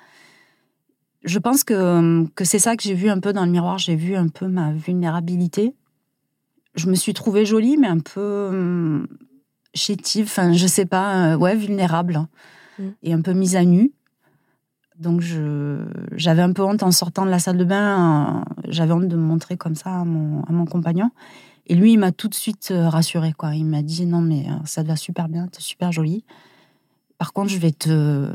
Je 1.25 1.39
pense 1.39 1.65
que, 1.65 2.27
que 2.35 2.45
c'est 2.45 2.59
ça 2.59 2.77
que 2.77 2.83
j'ai 2.83 2.95
vu 2.95 3.09
un 3.09 3.21
peu 3.21 3.33
dans 3.33 3.45
le 3.45 3.51
miroir, 3.51 3.79
j'ai 3.79 3.97
vu 3.97 4.17
un 4.17 4.29
peu 4.29 4.49
ma 4.49 4.73
vulnérabilité. 4.73 5.75
Je 6.75 6.89
me 6.89 6.95
suis 6.95 7.15
trouvée 7.15 7.45
jolie, 7.45 7.77
mais 7.77 7.87
un 7.87 8.01
peu 8.01 8.49
hum, 8.51 9.07
chétive, 9.75 10.27
enfin, 10.27 10.53
je 10.53 10.67
sais 10.67 10.87
pas, 10.87 11.37
ouais, 11.37 11.55
vulnérable 11.55 12.27
mmh. 12.79 12.85
et 13.03 13.13
un 13.13 13.21
peu 13.21 13.33
mise 13.33 13.57
à 13.57 13.65
nu. 13.65 13.93
Donc 14.99 15.23
j'avais 16.17 16.43
un 16.43 16.53
peu 16.53 16.63
honte 16.63 16.83
en 16.83 16.93
sortant 16.93 17.25
de 17.25 17.31
la 17.31 17.39
salle 17.39 17.59
de 17.59 17.65
bain. 17.65 18.45
J'avais 18.69 18.93
honte 18.93 19.09
de 19.09 19.17
me 19.17 19.23
montrer 19.23 19.57
comme 19.57 19.75
ça 19.75 20.01
à 20.01 20.05
mon, 20.05 20.43
à 20.45 20.53
mon 20.53 20.65
compagnon. 20.65 21.11
Et 21.67 21.75
lui, 21.75 21.93
il 21.93 21.99
m'a 21.99 22.13
tout 22.13 22.29
de 22.29 22.35
suite 22.35 22.71
euh, 22.71 22.89
rassurée. 22.89 23.33
Quoi. 23.33 23.55
Il 23.55 23.65
m'a 23.65 23.83
dit 23.83 24.07
non, 24.07 24.21
mais 24.21 24.47
euh, 24.49 24.55
ça 24.65 24.83
te 24.83 24.89
va 24.89 24.97
super 24.97 25.29
bien, 25.29 25.47
es 25.47 25.61
super 25.61 25.93
jolie. 25.93 26.25
Par 27.19 27.33
contre, 27.33 27.51
je 27.51 27.59
vais 27.59 27.71
te, 27.71 28.29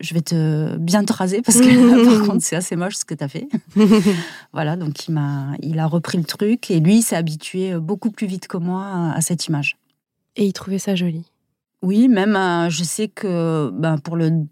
je 0.00 0.14
vais 0.14 0.22
te 0.22 0.76
bien 0.76 1.04
te 1.04 1.12
raser 1.12 1.42
parce 1.42 1.60
que 1.60 2.04
par 2.18 2.26
contre, 2.26 2.44
c'est 2.44 2.56
assez 2.56 2.76
moche 2.76 2.96
ce 2.96 3.04
que 3.04 3.14
tu 3.14 3.24
as 3.24 3.28
fait. 3.28 3.48
voilà, 4.52 4.76
donc 4.76 5.06
il, 5.06 5.12
m'a, 5.12 5.52
il 5.60 5.78
a 5.78 5.86
repris 5.86 6.18
le 6.18 6.24
truc 6.24 6.70
et 6.70 6.80
lui, 6.80 7.02
s'est 7.02 7.16
habitué 7.16 7.78
beaucoup 7.78 8.10
plus 8.10 8.26
vite 8.26 8.48
que 8.48 8.56
moi 8.56 9.12
à 9.14 9.20
cette 9.20 9.46
image. 9.46 9.76
Et 10.36 10.46
il 10.46 10.52
trouvait 10.52 10.78
ça 10.78 10.94
joli 10.94 11.24
Oui, 11.82 12.08
même 12.08 12.36
euh, 12.36 12.70
je 12.70 12.82
sais 12.82 13.08
que 13.08 13.70
ben, 13.72 13.98
pour 13.98 14.16
le 14.16 14.46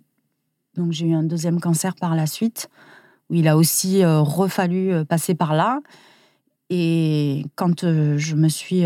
donc 0.77 0.93
j'ai 0.93 1.07
eu 1.07 1.15
un 1.15 1.23
deuxième 1.23 1.61
cancer 1.61 1.95
par 1.95 2.15
la 2.15 2.27
suite, 2.27 2.69
où 3.31 3.35
il 3.35 3.49
a 3.49 3.57
aussi 3.57 4.03
euh, 4.03 4.21
refallu 4.21 4.93
euh, 4.93 5.05
passer 5.05 5.35
par 5.35 5.55
là. 5.55 5.81
Et 6.71 7.45
quand 7.57 7.85
euh, 7.85 8.17
je 8.17 8.35
me 8.35 8.49
suis 8.49 8.85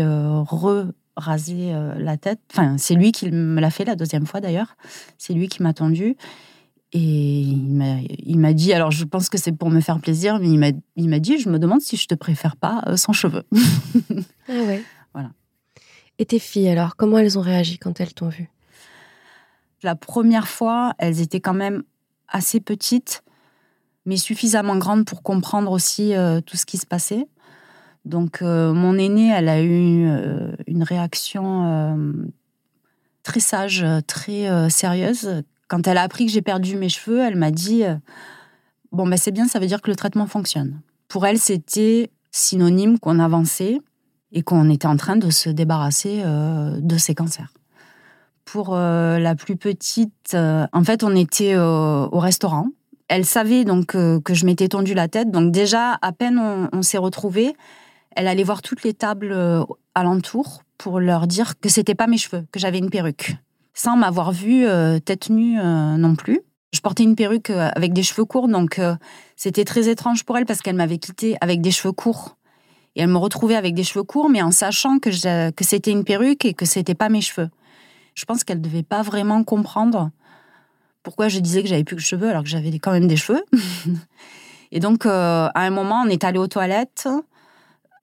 re-rasé 1.17 1.73
la 1.97 2.17
tête, 2.17 2.39
enfin 2.51 2.77
c'est 2.77 2.95
lui 2.95 3.11
qui 3.11 3.29
me 3.31 3.59
l'a 3.59 3.69
fait 3.69 3.85
la 3.85 3.95
deuxième 3.95 4.25
fois 4.25 4.39
d'ailleurs, 4.39 4.77
c'est 5.17 5.33
lui 5.33 5.47
qui 5.47 5.63
m'a 5.63 5.73
tendu. 5.73 6.15
Et 6.93 7.41
il 7.41 8.39
m'a 8.39 8.53
dit, 8.53 8.71
alors 8.71 8.91
je 8.91 9.03
pense 9.03 9.27
que 9.27 9.37
c'est 9.37 9.51
pour 9.51 9.69
me 9.69 9.81
faire 9.81 9.99
plaisir, 9.99 10.39
mais 10.39 10.71
il 10.95 11.09
m'a 11.09 11.19
dit, 11.19 11.37
je 11.37 11.49
me 11.49 11.59
demande 11.59 11.81
si 11.81 11.97
je 11.97 12.07
te 12.07 12.15
préfère 12.15 12.55
pas 12.55 12.95
sans 12.95 13.11
cheveux. 13.11 13.43
ah 14.47 14.53
ouais. 14.53 14.81
Voilà. 15.13 15.31
Et 16.17 16.25
tes 16.25 16.39
filles 16.39 16.69
alors, 16.69 16.95
comment 16.95 17.17
elles 17.17 17.37
ont 17.37 17.41
réagi 17.41 17.77
quand 17.77 17.99
elles 17.99 18.13
t'ont 18.13 18.29
vu 18.29 18.49
la 19.83 19.95
première 19.95 20.47
fois, 20.47 20.93
elles 20.97 21.21
étaient 21.21 21.39
quand 21.39 21.53
même 21.53 21.83
assez 22.27 22.59
petites, 22.59 23.23
mais 24.05 24.17
suffisamment 24.17 24.77
grandes 24.77 25.05
pour 25.05 25.21
comprendre 25.21 25.71
aussi 25.71 26.15
euh, 26.15 26.41
tout 26.41 26.57
ce 26.57 26.65
qui 26.65 26.77
se 26.77 26.85
passait. 26.85 27.27
Donc, 28.07 28.41
euh, 28.41 28.73
mon 28.73 28.97
aînée, 28.97 29.29
elle 29.29 29.49
a 29.49 29.61
eu 29.61 30.07
euh, 30.07 30.51
une 30.65 30.83
réaction 30.83 31.95
très 33.23 33.39
sage, 33.39 33.85
très 34.07 34.69
sérieuse. 34.69 35.43
Quand 35.67 35.87
elle 35.87 35.97
a 35.97 36.03
appris 36.03 36.25
que 36.25 36.31
j'ai 36.31 36.41
perdu 36.41 36.77
mes 36.77 36.89
cheveux, 36.89 37.19
elle 37.19 37.35
m'a 37.35 37.51
dit 37.51 37.83
Bon, 38.91 39.05
ben 39.05 39.17
c'est 39.17 39.31
bien, 39.31 39.47
ça 39.47 39.59
veut 39.59 39.67
dire 39.67 39.81
que 39.81 39.89
le 39.89 39.95
traitement 39.95 40.27
fonctionne. 40.27 40.79
Pour 41.09 41.25
elle, 41.25 41.39
c'était 41.39 42.09
synonyme 42.31 42.99
qu'on 42.99 43.19
avançait 43.19 43.79
et 44.31 44.43
qu'on 44.43 44.69
était 44.69 44.87
en 44.87 44.97
train 44.97 45.17
de 45.17 45.29
se 45.29 45.49
débarrasser 45.49 46.23
de 46.23 46.97
ces 46.97 47.15
cancers 47.15 47.51
pour 48.47 48.69
euh, 48.73 49.19
la 49.19 49.35
plus 49.35 49.57
petite, 49.57 50.33
euh, 50.33 50.65
en 50.71 50.83
fait, 50.83 51.03
on 51.03 51.15
était 51.15 51.55
au 51.57 52.19
restaurant. 52.19 52.67
Elle 53.09 53.25
savait 53.25 53.63
donc 53.63 53.93
euh, 53.95 54.19
que 54.19 54.33
je 54.33 54.45
m'étais 54.45 54.69
tendu 54.69 54.93
la 54.93 55.07
tête. 55.07 55.29
Donc 55.29 55.51
déjà, 55.51 55.97
à 56.01 56.11
peine 56.11 56.41
on, 56.73 56.81
s'est 56.81 56.97
retrouvés, 56.97 57.53
elle 58.15 58.27
allait 58.27 58.43
voir 58.43 58.61
toutes 58.61 58.83
les 58.83 58.93
tables 58.93 59.35
alentour 59.95 60.63
pour 60.77 60.99
leur 60.99 61.27
dire 61.27 61.59
que 61.59 61.69
c'était 61.69 61.95
pas 61.95 62.07
mes 62.07 62.17
cheveux, 62.17 62.45
que 62.51 62.59
j'avais 62.59 62.77
une 62.77 62.89
perruque, 62.89 63.35
sans 63.73 63.97
m'avoir 63.97 64.31
vue 64.31 64.65
tête 65.05 65.29
nue 65.29 65.57
non 65.61 66.15
plus. 66.15 66.41
Je 66.73 66.81
portais 66.81 67.03
une 67.03 67.15
perruque 67.15 67.49
avec 67.49 67.93
des 67.93 68.03
cheveux 68.03 68.25
courts, 68.25 68.47
donc 68.47 68.79
c'était 69.35 69.65
très 69.65 69.89
étrange 69.89 70.23
pour 70.23 70.37
elle 70.37 70.45
parce 70.45 70.61
qu'elle 70.61 70.75
m'avait 70.75 70.97
quitté 70.97 71.37
avec 71.41 71.61
des 71.61 71.71
cheveux 71.71 71.93
courts. 71.93 72.37
Et 72.95 73.01
elle 73.01 73.09
me 73.09 73.17
retrouvait 73.17 73.55
avec 73.55 73.75
des 73.75 73.83
cheveux 73.83 74.03
courts, 74.03 74.29
mais 74.29 74.41
en 74.41 74.51
sachant 74.51 74.97
que, 74.97 75.51
que 75.51 75.63
c'était 75.63 75.91
une 75.91 76.03
perruque 76.03 76.45
et 76.45 76.53
que 76.53 76.65
c'était 76.65 76.95
pas 76.95 77.09
mes 77.09 77.21
cheveux 77.21 77.49
je 78.17 78.25
pense 78.25 78.43
qu'elle 78.43 78.57
ne 78.57 78.63
devait 78.63 78.83
pas 78.83 79.03
vraiment 79.03 79.43
comprendre 79.43 80.09
pourquoi 81.03 81.27
je 81.29 81.39
disais 81.39 81.61
que 81.61 81.69
j'avais 81.69 81.83
plus 81.83 81.95
de 81.95 82.01
cheveux 82.01 82.29
alors 82.29 82.41
que 82.41 82.49
j'avais 82.49 82.79
quand 82.79 82.91
même 82.91 83.07
des 83.07 83.15
cheveux. 83.15 83.43
et 84.71 84.79
donc, 84.79 85.05
euh, 85.05 85.47
à 85.53 85.61
un 85.61 85.69
moment, 85.69 86.01
on 86.03 86.09
est 86.09 86.23
allé 86.23 86.39
aux 86.39 86.47
toilettes. 86.47 87.07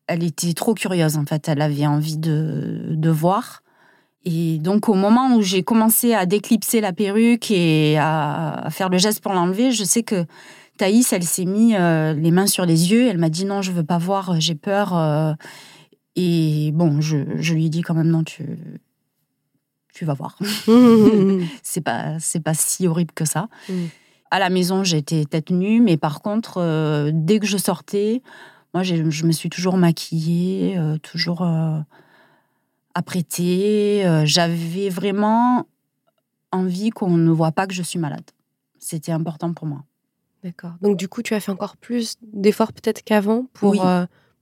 Elle 0.06 0.22
était 0.22 0.52
trop 0.52 0.74
curieuse, 0.74 1.16
en 1.16 1.24
fait. 1.24 1.48
Elle 1.48 1.62
avait 1.62 1.86
envie 1.86 2.18
de, 2.18 2.88
de 2.90 3.10
voir. 3.10 3.62
Et 4.24 4.58
donc, 4.58 4.88
au 4.88 4.94
moment 4.94 5.36
où 5.36 5.42
j'ai 5.42 5.62
commencé 5.62 6.14
à 6.14 6.24
déclipser 6.24 6.80
la 6.80 6.92
perruque 6.92 7.50
et 7.50 7.96
à, 7.98 8.68
faire 8.70 8.88
le 8.88 8.98
geste 8.98 9.22
pour 9.22 9.34
l'enlever, 9.34 9.70
je 9.70 9.84
sais 9.84 10.02
que 10.02 10.24
Thaïs, 10.78 11.12
elle 11.12 11.24
s'est 11.24 11.44
mis 11.44 11.76
euh, 11.76 12.14
les 12.14 12.30
mains 12.30 12.46
sur 12.46 12.64
les 12.64 12.90
yeux. 12.90 13.08
Elle 13.08 13.18
m'a 13.18 13.28
dit 13.28 13.44
non, 13.44 13.60
je 13.60 13.70
veux 13.70 13.84
pas 13.84 13.98
voir, 13.98 14.40
j'ai 14.40 14.54
peur. 14.54 14.96
Euh. 14.96 15.34
et 16.16 16.70
bon, 16.72 17.00
je, 17.00 17.18
je, 17.36 17.54
lui 17.54 17.66
ai 17.66 17.68
dit 17.68 17.82
quand 17.82 17.94
même 17.94 18.08
non, 18.08 18.24
tu, 18.24 18.44
tu 19.94 20.06
vas 20.06 20.14
voir. 20.14 20.38
c'est 21.62 21.82
pas 21.82 22.18
c'est 22.18 22.42
pas 22.42 22.54
si 22.54 22.86
horrible 22.86 23.12
que 23.14 23.26
ça. 23.26 23.48
Mm. 23.68 23.84
À 24.30 24.38
la 24.38 24.48
maison, 24.48 24.84
j'étais 24.84 25.26
tête 25.26 25.50
nue, 25.50 25.80
mais 25.80 25.96
par 25.96 26.22
contre, 26.22 26.54
euh, 26.58 27.10
dès 27.12 27.38
que 27.38 27.46
je 27.46 27.58
sortais, 27.58 28.22
moi, 28.74 28.82
je 28.82 29.24
me 29.24 29.32
suis 29.32 29.48
toujours 29.48 29.76
maquillée, 29.76 30.76
euh, 30.76 30.98
toujours 30.98 31.42
euh, 31.42 31.78
apprêtée. 32.94 34.04
J'avais 34.24 34.88
vraiment 34.88 35.66
envie 36.52 36.90
qu'on 36.90 37.16
ne 37.16 37.30
voit 37.30 37.52
pas 37.52 37.66
que 37.66 37.74
je 37.74 37.82
suis 37.82 37.98
malade. 37.98 38.24
C'était 38.78 39.12
important 39.12 39.54
pour 39.54 39.66
moi. 39.66 39.84
D'accord. 40.42 40.72
Donc 40.82 40.98
du 40.98 41.08
coup, 41.08 41.22
tu 41.22 41.34
as 41.34 41.40
fait 41.40 41.52
encore 41.52 41.76
plus 41.76 42.16
d'efforts 42.22 42.72
peut-être 42.74 43.02
qu'avant 43.02 43.46
pour, 43.54 43.82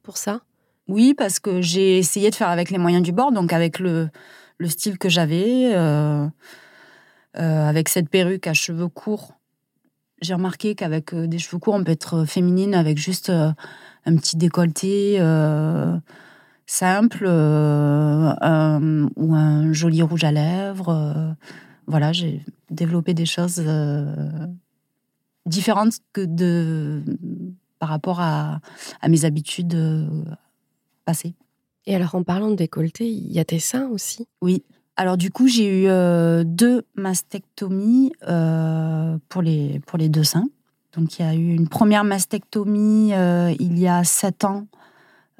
pour 0.02 0.16
ça? 0.16 0.40
Oui, 0.88 1.14
parce 1.14 1.38
que 1.38 1.62
j'ai 1.62 1.98
essayé 1.98 2.30
de 2.30 2.34
faire 2.34 2.48
avec 2.48 2.70
les 2.70 2.78
moyens 2.78 3.02
du 3.04 3.12
bord, 3.12 3.30
donc 3.30 3.52
avec 3.52 3.78
le, 3.78 4.10
le 4.58 4.68
style 4.68 4.98
que 4.98 5.08
j'avais, 5.08 5.72
euh, 5.74 6.26
euh, 7.36 7.68
avec 7.68 7.88
cette 7.88 8.08
perruque 8.08 8.46
à 8.46 8.54
cheveux 8.54 8.88
courts. 8.88 9.34
J'ai 10.22 10.34
remarqué 10.34 10.74
qu'avec 10.74 11.12
euh, 11.12 11.26
des 11.26 11.38
cheveux 11.38 11.58
courts, 11.58 11.74
on 11.74 11.84
peut 11.84 11.92
être 11.92 12.24
féminine 12.24 12.74
avec 12.74 12.96
juste 12.96 13.28
un 13.30 14.16
petit 14.16 14.36
décolleté 14.36 15.18
simple 16.66 17.26
ou 17.26 17.28
un 19.34 19.72
joli 19.72 20.00
rouge 20.02 20.24
à 20.24 20.32
lèvres. 20.32 21.36
voilà, 21.86 22.12
j'ai 22.12 22.40
développé 22.70 23.14
des 23.14 23.26
choses 23.26 23.62
différentes 25.44 25.94
que 26.12 26.24
de 26.24 27.02
par 27.78 27.88
rapport 27.88 28.20
à, 28.20 28.60
à 29.00 29.08
mes 29.08 29.24
habitudes 29.24 29.76
passées. 31.04 31.34
Et 31.86 31.94
alors, 31.96 32.14
en 32.14 32.22
parlant 32.22 32.50
de 32.50 32.56
décolleté, 32.56 33.08
il 33.08 33.32
y 33.32 33.40
a 33.40 33.44
tes 33.44 33.58
seins 33.58 33.88
aussi? 33.88 34.28
Oui. 34.40 34.62
Alors 34.96 35.16
du 35.16 35.30
coup, 35.30 35.48
j'ai 35.48 35.84
eu 35.84 36.44
deux 36.44 36.82
mastectomies 36.94 38.12
pour, 39.28 39.42
les, 39.42 39.80
pour 39.86 39.98
les 39.98 40.08
deux 40.08 40.24
seins. 40.24 40.46
Donc 40.94 41.18
il 41.18 41.22
y 41.22 41.28
a 41.28 41.34
eu 41.34 41.54
une 41.54 41.68
première 41.68 42.04
mastectomie 42.04 43.12
il 43.58 43.78
y 43.78 43.88
a 43.88 44.04
sept 44.04 44.44
ans 44.44 44.66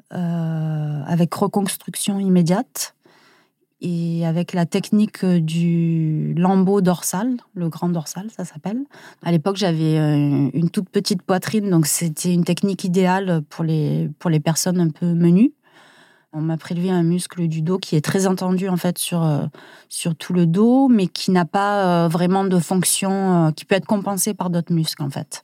avec 0.09 1.33
reconstruction 1.33 2.19
immédiate 2.19 2.95
et 3.83 4.25
avec 4.25 4.53
la 4.53 4.65
technique 4.65 5.23
euh, 5.23 5.39
du 5.39 6.33
lambeau 6.37 6.79
dorsal, 6.79 7.35
le 7.53 7.67
grand 7.67 7.89
dorsal, 7.89 8.29
ça 8.35 8.45
s'appelle. 8.45 8.79
À 9.23 9.31
l'époque, 9.31 9.57
j'avais 9.57 9.99
euh, 9.99 10.49
une 10.53 10.69
toute 10.71 10.89
petite 10.89 11.21
poitrine, 11.21 11.69
donc 11.69 11.85
c'était 11.85 12.33
une 12.33 12.45
technique 12.45 12.85
idéale 12.85 13.41
pour 13.49 13.65
les, 13.65 14.09
pour 14.19 14.29
les 14.29 14.39
personnes 14.39 14.79
un 14.79 14.89
peu 14.89 15.13
menues. 15.13 15.51
On 16.33 16.41
m'a 16.41 16.57
prélevé 16.57 16.89
un 16.89 17.03
muscle 17.03 17.47
du 17.47 17.61
dos 17.61 17.77
qui 17.77 17.95
est 17.95 18.01
très 18.01 18.25
entendu 18.27 18.67
en 18.67 18.77
fait 18.77 18.97
sur, 18.97 19.23
euh, 19.23 19.45
sur 19.87 20.15
tout 20.15 20.33
le 20.33 20.47
dos, 20.47 20.87
mais 20.87 21.07
qui 21.07 21.31
n'a 21.31 21.45
pas 21.45 22.07
vraiment 22.07 22.43
de 22.43 22.57
fonction, 22.59 23.51
qui 23.55 23.65
peut 23.65 23.75
être 23.75 23.85
compensé 23.85 24.33
par 24.33 24.49
d'autres 24.49 24.73
muscles 24.73 25.03
en 25.03 25.09
fait. 25.09 25.43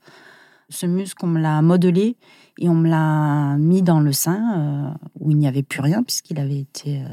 Ce 0.69 0.85
muscle, 0.85 1.23
on 1.23 1.27
me 1.27 1.39
l'a 1.39 1.61
modelé 1.61 2.17
et 2.57 2.69
on 2.69 2.75
me 2.75 2.89
l'a 2.89 3.55
mis 3.57 3.81
dans 3.81 3.99
le 3.99 4.11
sein 4.13 4.95
où 5.19 5.31
il 5.31 5.37
n'y 5.37 5.47
avait 5.47 5.63
plus 5.63 5.81
rien 5.81 6.03
puisqu'il 6.03 6.39
avait 6.39 6.59
été 6.59 7.03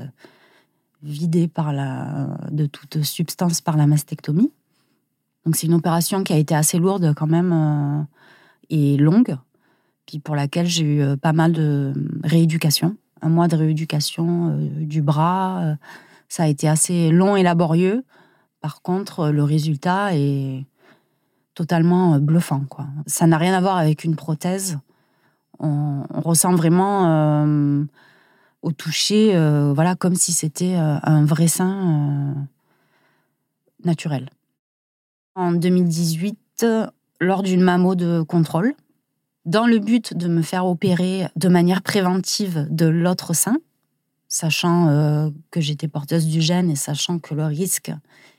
vidé 1.02 1.48
par 1.48 1.72
la, 1.72 2.36
de 2.50 2.66
toute 2.66 3.02
substance 3.02 3.60
par 3.60 3.76
la 3.76 3.86
mastectomie. 3.86 4.50
Donc 5.44 5.56
c'est 5.56 5.68
une 5.68 5.74
opération 5.74 6.24
qui 6.24 6.32
a 6.32 6.36
été 6.36 6.54
assez 6.54 6.78
lourde 6.78 7.14
quand 7.14 7.28
même 7.28 7.52
euh, 7.52 8.02
et 8.68 8.96
longue, 8.96 9.36
puis 10.04 10.18
pour 10.18 10.34
laquelle 10.34 10.66
j'ai 10.66 10.84
eu 10.84 11.00
euh, 11.00 11.16
pas 11.16 11.32
mal 11.32 11.52
de 11.52 11.92
rééducation, 12.24 12.96
un 13.22 13.28
mois 13.28 13.48
de 13.48 13.56
rééducation 13.56 14.50
euh, 14.50 14.68
du 14.84 15.02
bras. 15.02 15.76
ça 16.28 16.44
a 16.44 16.46
été 16.46 16.68
assez 16.68 17.10
long 17.10 17.36
et 17.36 17.42
laborieux. 17.42 18.04
Par 18.60 18.82
contre, 18.82 19.28
le 19.30 19.42
résultat 19.44 20.14
est 20.14 20.64
totalement 21.54 22.18
bluffant. 22.18 22.64
Quoi. 22.68 22.86
Ça 23.06 23.26
n'a 23.26 23.38
rien 23.38 23.54
à 23.54 23.60
voir 23.60 23.76
avec 23.76 24.04
une 24.04 24.16
prothèse. 24.16 24.78
On, 25.58 26.04
ressent 26.10 26.54
vraiment 26.54 27.86
au 28.66 28.72
toucher, 28.72 29.36
euh, 29.36 29.72
voilà, 29.72 29.94
comme 29.94 30.16
si 30.16 30.32
c'était 30.32 30.74
euh, 30.74 30.98
un 31.04 31.24
vrai 31.24 31.46
sein 31.46 32.34
euh, 32.34 32.40
naturel. 33.84 34.28
En 35.36 35.52
2018, 35.52 36.66
lors 37.20 37.42
d'une 37.44 37.60
mammo 37.60 37.94
de 37.94 38.22
contrôle, 38.22 38.74
dans 39.46 39.66
le 39.66 39.78
but 39.78 40.14
de 40.14 40.28
me 40.28 40.42
faire 40.42 40.66
opérer 40.66 41.26
de 41.36 41.48
manière 41.48 41.82
préventive 41.82 42.66
de 42.70 42.86
l'autre 42.86 43.34
sein, 43.34 43.56
sachant 44.28 45.32
que 45.50 45.60
j'étais 45.60 45.88
porteuse 45.88 46.26
du 46.26 46.40
gène 46.40 46.70
et 46.70 46.76
sachant 46.76 47.18
que 47.18 47.34
le 47.34 47.44
risque 47.44 47.92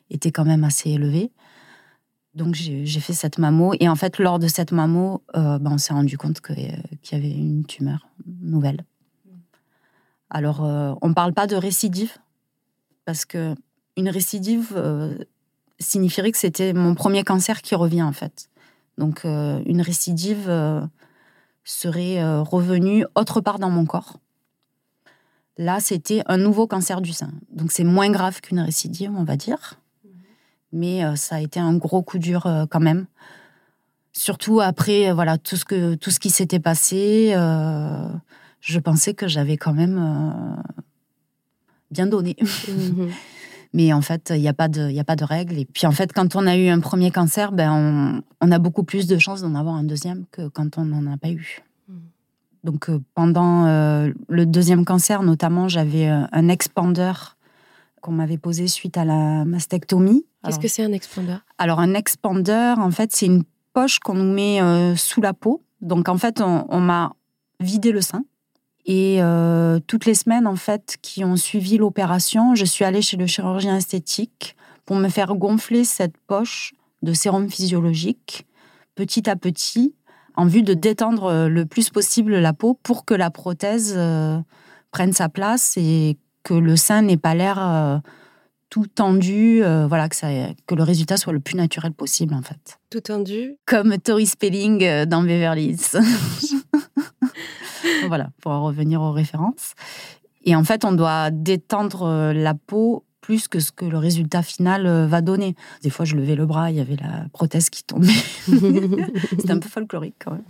était 0.10 0.32
quand 0.32 0.46
même 0.46 0.64
assez 0.64 0.92
élevé. 0.92 1.32
Donc 2.36 2.54
j'ai 2.54 3.00
fait 3.00 3.14
cette 3.14 3.40
mammo 3.40 3.74
et 3.80 3.90
en 3.90 3.96
fait 3.96 4.20
lors 4.20 4.38
de 4.38 4.48
cette 4.48 4.72
mammo, 4.72 5.24
ben, 5.34 5.62
on 5.66 5.78
s'est 5.78 5.94
rendu 5.94 6.18
compte 6.18 6.42
qu'il 6.42 6.60
y 7.12 7.16
avait 7.16 7.32
une 7.32 7.66
tumeur 7.66 8.08
nouvelle. 8.42 8.84
Alors, 10.30 10.64
euh, 10.64 10.94
on 11.02 11.10
ne 11.10 11.14
parle 11.14 11.34
pas 11.34 11.48
de 11.48 11.56
récidive, 11.56 12.12
parce 13.06 13.26
que 13.26 13.56
une 13.96 14.10
récidive 14.10 14.74
euh, 14.76 15.18
signifierait 15.80 16.32
que 16.32 16.38
c'était 16.38 16.74
mon 16.74 16.96
premier 16.96 17.24
cancer 17.24 17.62
qui 17.62 17.76
revient, 17.76 18.04
en 18.04 18.12
fait. 18.12 18.50
Donc, 18.98 19.26
euh, 19.26 19.62
une 19.66 19.82
récidive 19.82 20.50
serait 21.72 22.24
revenue 22.42 23.06
autre 23.16 23.42
part 23.42 23.60
dans 23.60 23.70
mon 23.70 23.86
corps. 23.86 24.18
Là, 25.58 25.80
c'était 25.80 26.22
un 26.28 26.38
nouveau 26.38 26.68
cancer 26.68 27.02
du 27.02 27.14
sein. 27.14 27.32
Donc, 27.52 27.72
c'est 27.72 27.84
moins 27.84 28.10
grave 28.10 28.42
qu'une 28.42 28.60
récidive, 28.60 29.12
on 29.16 29.24
va 29.24 29.38
dire. 29.38 29.80
Mais 30.72 31.02
ça 31.16 31.38
a 31.38 31.42
été 31.42 31.60
un 31.60 31.76
gros 31.76 32.04
coup 32.04 32.20
dur 32.20 32.48
quand 32.70 32.80
même. 32.80 33.08
Surtout 34.14 34.62
après, 34.62 35.12
voilà, 35.12 35.38
tout 35.38 35.56
ce, 35.56 35.66
que, 35.66 35.96
tout 35.96 36.12
ce 36.12 36.20
qui 36.20 36.30
s'était 36.30 36.60
passé 36.60 37.34
je 38.68 38.80
pensais 38.80 39.14
que 39.14 39.28
j'avais 39.28 39.58
quand 39.58 39.74
même 39.74 39.98
euh, 39.98 40.62
bien 41.92 42.08
donné. 42.08 42.36
Mhm. 42.68 43.12
Mais 43.74 43.92
en 43.92 44.02
fait, 44.02 44.32
il 44.34 44.40
n'y 44.40 44.48
a, 44.48 44.54
pas 44.54 44.70
de, 44.70 44.98
a 44.98 45.04
pas 45.04 45.18
de 45.18 45.26
règle. 45.26 45.58
Et 45.58 45.66
puis 45.66 45.86
en 45.86 45.92
fait, 45.92 46.14
quand 46.14 46.38
on 46.38 46.48
a 46.48 46.56
eu 46.56 46.70
un 46.70 46.80
premier 46.80 47.12
cancer, 47.12 47.52
ben, 47.52 48.24
on, 48.42 48.52
a 48.52 48.60
beaucoup 48.60 48.84
plus 48.84 49.08
de 49.08 49.18
chances 49.18 49.42
d'en 49.42 49.56
avoir 49.56 49.76
un 49.76 49.84
deuxième 49.84 50.26
que 50.32 50.48
quand 50.48 50.78
on 50.78 50.86
n'en 50.86 51.12
a 51.12 51.18
pas 51.18 51.30
eu. 51.30 51.62
Donc 52.68 52.90
euh, 52.90 53.00
pendant 53.16 53.66
euh, 53.66 54.14
le 54.30 54.46
deuxième 54.46 54.86
cancer, 54.86 55.24
notamment, 55.24 55.68
j'avais 55.68 56.06
un 56.08 56.48
expander 56.50 57.14
qu'on 58.02 58.12
m'avait 58.12 58.38
posé 58.38 58.68
suite 58.68 58.98
à 58.98 59.06
la 59.06 59.44
mastectomie. 59.44 60.26
Qu'est-ce 60.44 60.60
que 60.60 60.68
c'est 60.68 60.84
un 60.84 60.92
expander? 60.92 61.38
Alors 61.58 61.80
un 61.80 61.96
expander, 61.96 62.76
en 62.78 62.92
fait, 62.92 63.12
c'est 63.12 63.26
une 63.26 63.44
poche 63.74 63.98
qu'on 63.98 64.14
nous 64.14 64.32
met 64.32 64.62
sous 64.96 65.22
la 65.22 65.34
peau. 65.34 65.64
Donc 65.82 66.10
en 66.10 66.18
fait, 66.18 66.42
on 66.42 66.80
m'a 66.80 67.14
vidé 67.60 67.92
le 67.92 68.02
sein 68.02 68.24
et 68.88 69.18
euh, 69.22 69.80
toutes 69.86 70.06
les 70.06 70.14
semaines, 70.14 70.48
en 70.48 70.56
fait, 70.56 70.98
qui 71.02 71.26
ont 71.26 71.36
suivi 71.36 71.78
l'opération, 71.78 72.56
je 72.56 72.64
suis 72.64 72.86
allée 72.86 73.02
chez 73.02 73.18
le 73.18 73.28
chirurgien 73.28 73.76
esthétique 73.76 74.56
pour 74.86 74.96
me 74.96 75.10
faire 75.10 75.36
gonfler 75.36 75.84
cette 75.84 76.18
poche 76.26 76.74
de 77.02 77.12
sérum 77.12 77.50
physiologique 77.50 78.46
petit 78.96 79.30
à 79.30 79.36
petit, 79.36 79.94
en 80.38 80.46
vue 80.46 80.64
de 80.64 80.74
détendre 80.74 81.26
euh, 81.26 81.50
le 81.50 81.66
plus 81.66 81.90
possible 81.90 82.38
la 82.38 82.54
peau 82.54 82.80
pour 82.82 83.04
que 83.04 83.14
la 83.14 83.30
prothèse 83.30 83.94
euh, 83.98 84.40
prenne 84.92 85.12
sa 85.12 85.28
place 85.28 85.76
et 85.78 86.18
que 86.44 86.54
le 86.54 86.78
sein 86.78 87.02
n'ait 87.02 87.18
pas 87.18 87.36
l'air 87.36 88.02
tout 88.70 88.88
tendu, 88.88 89.62
voilà, 89.90 90.08
que, 90.08 90.16
ça, 90.16 90.30
que 90.66 90.76
le 90.76 90.84
résultat 90.84 91.18
soit 91.18 91.34
le 91.34 91.42
plus 91.42 91.58
naturel 91.58 91.92
possible, 91.92 92.34
en 92.34 92.42
fait. 92.42 92.80
Tout 92.90 93.02
tendu 93.02 93.58
Comme 93.66 93.98
Tori 93.98 94.26
Spelling 94.26 95.04
dans 95.04 95.24
Beverly 95.24 95.72
Hills. 95.72 96.00
voilà, 98.08 98.30
pour 98.42 98.54
revenir 98.54 99.02
aux 99.02 99.12
références. 99.12 99.74
Et 100.48 100.56
en 100.56 100.64
fait, 100.64 100.86
on 100.86 100.94
doit 100.94 101.30
détendre 101.30 102.04
euh, 102.04 102.34
la 102.34 102.54
peau 102.54 103.04
plus 103.28 103.50
que 103.50 103.60
ce 103.60 103.74
que 103.74 103.84
le 103.84 103.98
résultat 103.98 104.42
final 104.42 104.86
euh, 104.86 105.06
va 105.06 105.20
donner. 105.20 105.54
Des 105.84 105.90
fois, 105.90 106.06
je 106.06 106.16
levais 106.16 106.36
le 106.36 106.46
bras, 106.46 106.72
il 106.72 106.78
y 106.78 106.80
avait 106.80 106.96
la 106.96 107.26
prothèse 107.34 107.70
qui 107.70 107.84
tombait. 107.84 108.08
C'était 108.48 109.52
un 109.52 109.60
peu 109.60 109.68
folklorique 109.68 110.16
quand 110.18 110.32
même. 110.32 110.46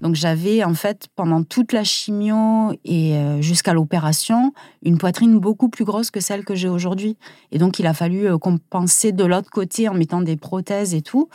Donc 0.00 0.14
j'avais 0.14 0.62
en 0.62 0.74
fait, 0.74 1.08
pendant 1.16 1.42
toute 1.42 1.72
la 1.72 1.82
chimio 1.82 2.70
et 2.84 3.16
euh, 3.16 3.42
jusqu'à 3.42 3.72
l'opération, 3.72 4.52
une 4.84 4.96
poitrine 4.96 5.40
beaucoup 5.40 5.68
plus 5.68 5.84
grosse 5.84 6.12
que 6.12 6.20
celle 6.20 6.44
que 6.44 6.54
j'ai 6.54 6.68
aujourd'hui. 6.68 7.16
Et 7.50 7.58
donc 7.58 7.80
il 7.80 7.86
a 7.88 7.94
fallu 7.94 8.38
compenser 8.38 9.10
de 9.10 9.24
l'autre 9.24 9.50
côté 9.50 9.88
en 9.88 9.94
mettant 9.94 10.20
des 10.20 10.36
prothèses 10.36 10.94
et 10.94 11.02
tout. 11.02 11.28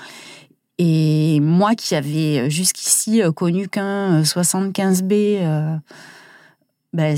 Et 0.82 1.42
moi 1.42 1.76
qui 1.76 1.94
avais 1.94 2.40
euh, 2.40 2.50
jusqu'ici 2.50 3.22
euh, 3.22 3.34
connu 3.34 3.68
qu'un 3.68 4.22
75B, 4.22 5.40
euh, 5.42 5.76
ben 6.92 7.16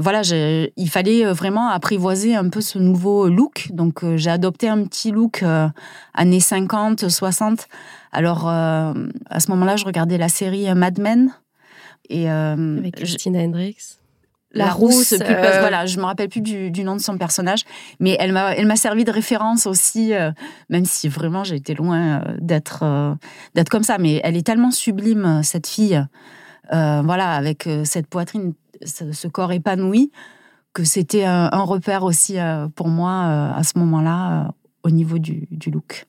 voilà, 0.00 0.22
il 0.76 0.88
fallait 0.88 1.24
vraiment 1.32 1.68
apprivoiser 1.68 2.36
un 2.36 2.48
peu 2.48 2.60
ce 2.60 2.78
nouveau 2.78 3.28
look. 3.28 3.68
Donc 3.72 4.04
j'ai 4.16 4.30
adopté 4.30 4.68
un 4.68 4.84
petit 4.84 5.10
look 5.10 5.44
années 6.14 6.40
50, 6.40 7.08
60. 7.08 7.66
Alors 8.12 8.48
à 8.48 8.94
ce 9.40 9.50
moment-là, 9.50 9.76
je 9.76 9.84
regardais 9.84 10.18
la 10.18 10.28
série 10.28 10.72
Mad 10.74 11.00
Men. 11.00 11.32
Et, 12.08 12.28
Avec 12.28 12.96
Christina 12.96 13.40
Hendricks 13.40 14.00
la, 14.52 14.70
rousse, 14.70 15.12
euh, 15.12 15.60
voilà, 15.60 15.86
je 15.86 15.98
me 15.98 16.04
rappelle 16.04 16.28
plus 16.28 16.40
du, 16.40 16.84
nom 16.84 16.96
de 16.96 17.00
son 17.00 17.16
personnage, 17.18 17.62
mais 18.00 18.16
elle 18.18 18.32
m'a, 18.32 18.54
elle 18.54 18.66
m'a 18.66 18.76
servi 18.76 19.04
de 19.04 19.12
référence 19.12 19.66
aussi, 19.66 20.12
euh, 20.12 20.32
même 20.68 20.84
si 20.84 21.08
vraiment 21.08 21.44
j'ai 21.44 21.56
été 21.56 21.74
loin 21.74 22.20
euh, 22.20 22.36
d'être, 22.40 23.16
d'être 23.54 23.68
comme 23.68 23.82
ça. 23.82 23.98
Mais 23.98 24.20
elle 24.24 24.36
est 24.36 24.46
tellement 24.46 24.70
sublime 24.70 25.42
cette 25.44 25.68
fille, 25.68 26.04
voilà, 26.70 27.32
avec 27.32 27.68
cette 27.84 28.06
poitrine, 28.06 28.54
ce, 28.84 29.28
corps 29.28 29.52
épanoui, 29.52 30.10
que 30.72 30.84
c'était 30.84 31.24
un, 31.24 31.48
repère 31.62 32.04
aussi 32.04 32.36
pour 32.74 32.88
moi 32.88 33.52
à 33.54 33.62
ce 33.62 33.78
moment-là 33.78 34.54
au 34.82 34.90
niveau 34.90 35.18
du, 35.18 35.46
du, 35.50 35.70
look. 35.70 36.06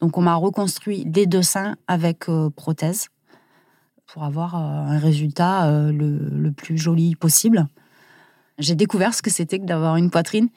Donc 0.00 0.16
on 0.16 0.22
m'a 0.22 0.34
reconstruit 0.34 1.04
les 1.12 1.26
deux 1.26 1.42
seins 1.42 1.76
avec 1.86 2.26
prothèse 2.56 3.08
pour 4.06 4.22
avoir 4.22 4.54
euh, 4.54 4.94
un 4.94 4.98
résultat 4.98 5.66
euh, 5.66 5.90
le, 5.92 6.52
plus 6.52 6.78
joli 6.78 7.16
possible. 7.16 7.66
J'ai 8.58 8.76
découvert 8.76 9.12
ce 9.12 9.22
que 9.22 9.30
c'était 9.30 9.58
que 9.58 9.64
d'avoir 9.64 9.96
une 9.96 10.10
poitrine 10.10 10.48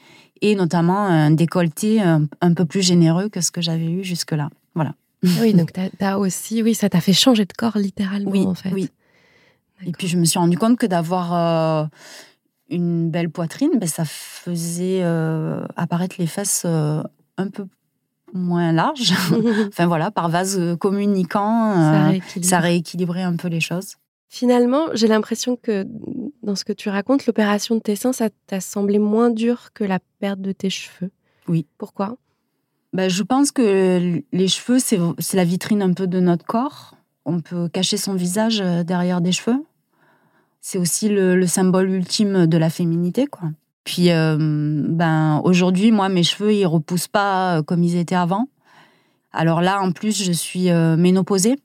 et 0.41 0.55
notamment 0.55 1.07
un 1.07 1.31
décolleté 1.31 1.99
un, 1.99 2.53
peu 2.53 2.65
plus 2.65 2.83
généreux 2.83 3.29
que 3.29 3.41
ce 3.41 3.49
que 3.49 3.59
j'avais 3.59 3.89
eu 3.89 4.03
jusque-là. 4.03 4.51
Voilà. 4.75 4.93
Oui, 5.41 5.55
donc 5.55 5.71
as, 5.99 6.19
aussi, 6.19 6.61
oui, 6.61 6.75
ça 6.75 6.89
t'a 6.89 7.01
fait 7.01 7.13
changer 7.13 7.45
de 7.45 7.53
corps 7.53 7.79
littéralement 7.79 8.29
oui, 8.29 8.45
en 8.45 8.53
fait. 8.53 8.69
Oui. 8.71 8.91
Et 9.85 9.91
puis 9.91 10.07
je 10.07 10.17
me 10.17 10.25
suis 10.25 10.39
rendu 10.39 10.57
compte 10.57 10.77
que 10.77 10.85
d'avoir 10.85 11.33
euh, 11.33 11.85
une 12.69 13.09
belle 13.09 13.29
poitrine, 13.29 13.71
ben, 13.79 13.87
ça 13.87 14.05
faisait 14.05 15.03
apparaître 15.75 16.15
les 16.19 16.27
fesses 16.27 16.65
un 16.65 17.49
peu 17.51 17.65
moins 18.33 18.71
large. 18.71 19.13
enfin 19.67 19.87
voilà, 19.87 20.11
par 20.11 20.29
vase 20.29 20.59
communicant, 20.79 21.73
ça, 22.41 22.57
euh, 22.57 22.59
rééquilibrait 22.59 23.23
un 23.23 23.35
peu 23.35 23.47
les 23.47 23.59
choses. 23.59 23.95
Finalement, 24.29 24.87
j'ai 24.93 25.07
l'impression 25.07 25.55
que 25.55 25.87
dans 26.43 26.55
ce 26.55 26.65
que 26.65 26.73
tu 26.73 26.89
racontes, 26.89 27.25
l'opération 27.25 27.75
de 27.75 27.79
tes 27.79 27.95
seins, 27.95 28.11
ça 28.13 28.29
t'a 28.47 28.59
semblé 28.59 28.99
moins 28.99 29.29
dur 29.29 29.69
que 29.73 29.83
la 29.83 29.99
perte 30.19 30.41
de 30.41 30.51
tes 30.51 30.69
cheveux. 30.69 31.11
Oui. 31.47 31.65
Pourquoi? 31.77 32.17
Ben, 32.91 33.09
Je 33.09 33.23
pense 33.23 33.51
que 33.51 34.21
les 34.31 34.47
cheveux, 34.47 34.79
c'est 34.79 34.99
la 35.37 35.43
vitrine 35.45 35.81
un 35.81 35.93
peu 35.93 36.07
de 36.07 36.19
notre 36.19 36.45
corps. 36.45 36.96
On 37.27 37.39
peut 37.41 37.69
cacher 37.69 37.97
son 37.97 38.15
visage 38.15 38.59
euh, 38.61 38.83
derrière 38.83 39.21
des 39.21 39.31
cheveux. 39.31 39.63
C'est 40.59 40.79
aussi 40.79 41.07
le, 41.07 41.45
symbole 41.45 41.91
ultime 41.91 42.47
de 42.47 42.57
la 42.57 42.71
féminité, 42.71 43.27
quoi. 43.27 43.49
Puis, 43.83 44.11
euh, 44.11 44.35
ben, 44.89 45.39
aujourd'hui, 45.43 45.91
moi, 45.91 46.09
mes 46.09 46.23
cheveux, 46.23 46.53
ils 46.53 46.65
repoussent 46.65 47.07
pas 47.07 47.57
euh, 47.57 47.61
comme 47.61 47.83
ils 47.83 47.95
étaient 47.95 48.15
avant. 48.15 48.47
Alors 49.31 49.61
là, 49.61 49.79
en 49.81 49.91
plus, 49.91 50.23
je 50.23 50.31
suis 50.31 50.71
ménopausée. 50.71 51.57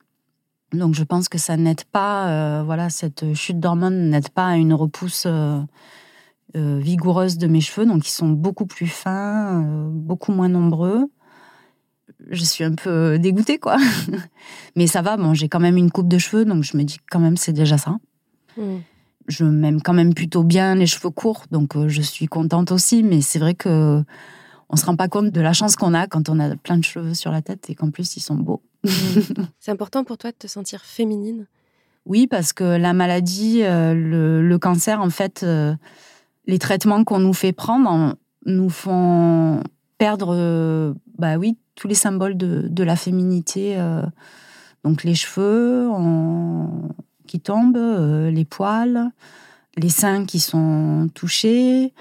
Donc 0.72 0.94
je 0.94 1.04
pense 1.04 1.28
que 1.28 1.38
ça 1.38 1.56
n'aide 1.56 1.84
pas, 1.84 2.28
euh, 2.28 2.62
voilà, 2.62 2.88
cette 2.88 3.34
chute 3.34 3.60
d'hormones 3.60 4.08
n'aide 4.08 4.30
pas 4.30 4.46
à 4.46 4.56
une 4.56 4.72
repousse 4.72 5.24
euh, 5.26 5.60
euh, 6.56 6.78
vigoureuse 6.78 7.36
de 7.36 7.46
mes 7.46 7.60
cheveux. 7.60 7.86
Donc 7.86 8.06
ils 8.06 8.12
sont 8.12 8.30
beaucoup 8.30 8.66
plus 8.66 8.86
fins, 8.86 9.62
beaucoup 9.92 10.32
moins 10.32 10.48
nombreux. 10.48 11.10
Je 12.30 12.44
suis 12.44 12.64
un 12.64 12.74
peu 12.74 13.18
dégoûtée, 13.18 13.58
quoi. 13.58 13.76
Mais 14.76 14.86
ça 14.86 15.02
va, 15.02 15.16
bon, 15.16 15.34
j'ai 15.34 15.48
quand 15.48 15.60
même 15.60 15.76
une 15.76 15.90
coupe 15.90 16.08
de 16.08 16.18
cheveux, 16.18 16.44
donc 16.44 16.64
je 16.64 16.76
me 16.76 16.84
dis 16.84 16.98
quand 17.10 17.20
même 17.20 17.36
c'est 17.36 17.52
déjà 17.52 17.78
ça. 17.78 17.98
Hmm. 18.56 18.78
Je 19.28 19.44
m'aime 19.44 19.80
quand 19.80 19.92
même 19.92 20.14
plutôt 20.14 20.42
bien 20.42 20.74
les 20.74 20.86
cheveux 20.86 21.10
courts, 21.10 21.44
donc 21.50 21.76
je 21.86 22.02
suis 22.02 22.26
contente 22.26 22.72
aussi. 22.72 23.02
Mais 23.02 23.20
c'est 23.20 23.38
vrai 23.38 23.54
que 23.54 24.02
on 24.68 24.76
se 24.76 24.86
rend 24.86 24.96
pas 24.96 25.08
compte 25.08 25.30
de 25.30 25.40
la 25.40 25.52
chance 25.52 25.76
qu'on 25.76 25.94
a 25.94 26.06
quand 26.06 26.28
on 26.28 26.40
a 26.40 26.56
plein 26.56 26.78
de 26.78 26.84
cheveux 26.84 27.14
sur 27.14 27.30
la 27.30 27.42
tête 27.42 27.68
et 27.70 27.74
qu'en 27.74 27.90
plus 27.90 28.16
ils 28.16 28.20
sont 28.20 28.36
beaux. 28.36 28.62
C'est 29.60 29.70
important 29.70 30.02
pour 30.02 30.18
toi 30.18 30.32
de 30.32 30.36
te 30.36 30.46
sentir 30.46 30.80
féminine? 30.80 31.46
Oui, 32.04 32.26
parce 32.26 32.52
que 32.52 32.64
la 32.64 32.94
maladie, 32.94 33.62
euh, 33.62 33.94
le, 33.94 34.58
cancer, 34.58 35.00
en 35.00 35.10
fait, 35.10 35.42
euh, 35.44 35.74
les 36.46 36.58
traitements 36.58 37.04
qu'on 37.04 37.20
nous 37.20 37.32
fait 37.32 37.52
prendre 37.52 38.16
nous 38.44 38.70
font 38.70 39.62
perdre, 39.98 40.34
euh, 40.36 40.94
bah 41.16 41.36
oui, 41.36 41.56
tous 41.82 41.88
les 41.88 41.96
symboles 41.96 42.36
de, 42.36 42.84
la 42.84 42.94
féminité. 42.94 43.76
donc 44.84 45.02
les 45.02 45.16
cheveux 45.16 45.90
qui 47.26 47.40
tombent, 47.40 48.30
les 48.30 48.44
poils, 48.44 49.10
les 49.76 49.88
seins 49.88 50.24
qui 50.24 50.38
sont 50.38 51.10
touchés 51.12 51.92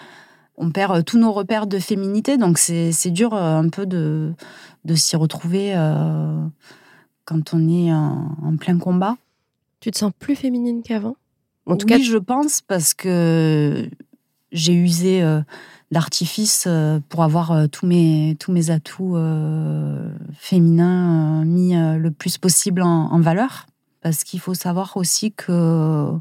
on 0.61 0.71
perd 0.71 0.91
euh, 0.95 1.01
tous 1.01 1.17
nos 1.17 1.31
repères 1.31 1.67
de 1.67 1.79
féminité, 1.79 2.37
donc 2.37 2.57
c'est 2.57 3.11
dur 3.11 3.33
euh, 3.33 3.57
un 3.57 3.67
peu 3.69 3.85
de, 3.85 4.33
de 4.85 4.95
s'y 4.95 5.15
retrouver 5.15 5.73
euh, 5.75 6.45
quand 7.25 7.53
on 7.53 7.67
est 7.67 7.91
en, 7.91 8.55
plein 8.57 8.77
combat. 8.77 9.17
Tu 9.79 9.91
te 9.91 9.97
sens 9.97 10.11
plus 10.17 10.35
féminine 10.35 10.83
qu'avant? 10.83 11.15
En 11.65 11.75
tout 11.75 11.87
oui, 11.87 11.93
cas, 11.93 11.99
je 11.99 12.17
pense 12.17 12.61
parce 12.61 12.93
que 12.93 13.89
j'ai 14.51 14.73
usé 14.73 15.23
l'artifice 15.91 16.67
pour 17.09 17.23
avoir 17.23 17.69
tous 17.69 17.85
mes 17.85 18.35
tous 18.39 18.51
mes 18.51 18.69
atouts 18.69 19.17
féminins 20.33 21.43
mis 21.45 21.73
le 21.75 22.09
plus 22.11 22.37
possible 22.37 22.81
en 22.81 23.19
valeur. 23.19 23.67
Parce 24.01 24.23
qu'il 24.23 24.39
faut 24.39 24.55
savoir 24.55 24.97
aussi 24.97 25.31
que 25.31 26.11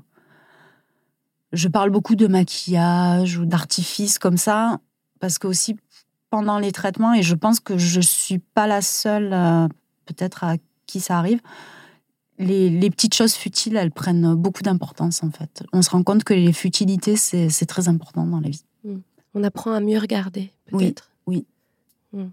je 1.52 1.68
parle 1.68 1.90
beaucoup 1.90 2.14
de 2.14 2.26
maquillage 2.26 3.38
ou 3.38 3.44
d'artifice 3.44 4.18
comme 4.18 4.36
ça, 4.36 4.80
parce 5.18 5.38
que 5.38 5.46
aussi 5.46 5.76
pendant 6.30 6.58
les 6.58 6.72
traitements, 6.72 7.12
et 7.12 7.22
je 7.22 7.34
pense 7.34 7.58
que 7.58 7.76
je 7.76 8.00
suis 8.00 8.38
pas 8.38 8.66
la 8.66 8.82
seule, 8.82 9.32
euh, 9.32 9.66
peut-être 10.06 10.44
à 10.44 10.56
qui 10.86 11.00
ça 11.00 11.18
arrive, 11.18 11.40
les, 12.38 12.90
petites 12.90 13.14
choses 13.14 13.34
futiles, 13.34 13.76
elles 13.76 13.90
prennent 13.90 14.34
beaucoup 14.34 14.62
d'importance 14.62 15.22
en 15.22 15.30
fait. 15.30 15.62
On 15.72 15.82
se 15.82 15.90
rend 15.90 16.02
compte 16.02 16.24
que 16.24 16.32
les 16.32 16.54
futilités, 16.54 17.16
c'est 17.16 17.66
très 17.66 17.88
important 17.88 18.24
dans 18.24 18.40
la 18.40 18.48
vie. 18.48 18.64
Hmm. 18.84 19.00
On 19.34 19.44
apprend 19.44 19.72
à 19.72 19.80
mieux 19.80 19.98
regarder, 19.98 20.52
peut-être. 20.66 21.10
Oui. 21.26 21.46
oui. 22.12 22.20
Hmm. 22.20 22.30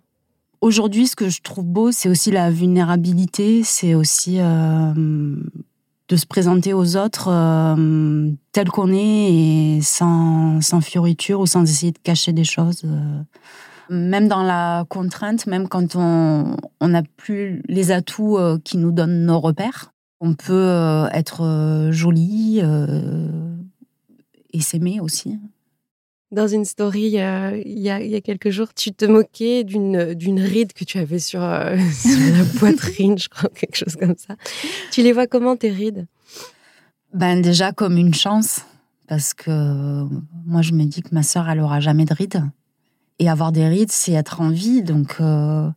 Aujourd'hui, 0.61 1.07
ce 1.07 1.15
que 1.15 1.29
je 1.29 1.41
trouve 1.41 1.65
beau, 1.65 1.91
c'est 1.91 2.09
aussi 2.09 2.31
la 2.31 2.49
vulnérabilité, 2.49 3.61
c'est 3.63 3.93
aussi 3.93 4.39
euh, 4.39 4.93
de 6.09 6.15
se 6.15 6.25
présenter 6.25 6.73
aux 6.73 6.97
autres 6.97 7.29
euh, 7.29 8.31
tel 8.53 8.69
qu'on 8.69 8.91
est 8.91 9.77
et 9.77 9.81
sans, 9.81 10.59
sans 10.61 10.81
fioriture 10.81 11.41
ou 11.41 11.45
sans 11.45 11.61
essayer 11.61 11.91
de 11.91 11.99
cacher 11.99 12.33
des 12.33 12.43
choses. 12.43 12.81
Euh. 12.85 13.21
Même 13.89 14.27
dans 14.27 14.41
la 14.41 14.85
contrainte, 14.89 15.45
même 15.45 15.67
quand 15.67 15.95
on 15.95 16.57
n'a 16.81 17.03
plus 17.03 17.61
les 17.69 17.91
atouts 17.91 18.37
qui 18.65 18.77
nous 18.77 18.91
donnent 18.91 19.25
nos 19.25 19.39
repères, 19.39 19.93
on 20.19 20.33
peut 20.33 21.07
être 21.13 21.87
jolie 21.91 22.61
et 24.51 24.59
s'aimer 24.59 24.99
aussi. 24.99 25.39
Dans 26.31 26.47
une 26.47 26.65
story, 26.65 27.21
euh, 27.21 27.61
il, 27.65 27.79
y 27.79 27.89
a, 27.89 28.21
quelques 28.21 28.49
jours, 28.49 28.73
tu 28.73 28.91
te 28.91 29.05
moquais 29.05 29.63
d'une, 29.63 30.13
d'une 30.13 30.41
ride 30.41 30.73
que 30.73 30.83
tu 30.83 30.97
avais 30.97 31.19
sur, 31.19 31.41
euh, 31.41 31.77
sur 31.93 32.19
la 32.19 32.43
poitrine, 32.59 33.17
je 33.17 33.29
crois, 33.29 33.49
quelque 33.49 33.77
chose 33.77 33.95
comme 33.95 34.15
ça. 34.17 34.35
Tu 34.91 35.03
les 35.03 35.13
vois 35.13 35.27
comment, 35.27 35.55
tes 35.55 35.69
rides? 35.69 36.05
Ben 37.13 37.41
déjà 37.41 37.71
comme 37.71 37.95
une 37.95 38.13
chance, 38.13 38.59
parce 39.07 39.33
que 39.33 40.03
moi, 40.45 40.61
je 40.61 40.73
me 40.73 40.83
dis 40.83 41.01
que 41.01 41.15
ma 41.15 41.23
sœur, 41.23 41.49
elle 41.49 41.61
aura 41.61 41.79
jamais 41.79 42.03
de 42.03 42.13
rides. 42.13 42.43
Et 43.19 43.29
avoir 43.29 43.53
des 43.53 43.65
rides, 43.65 43.91
c'est 43.91 44.11
être 44.11 44.41
en 44.41 44.49
vie, 44.49 44.83
donc 44.83 45.15
euh, 45.21 45.69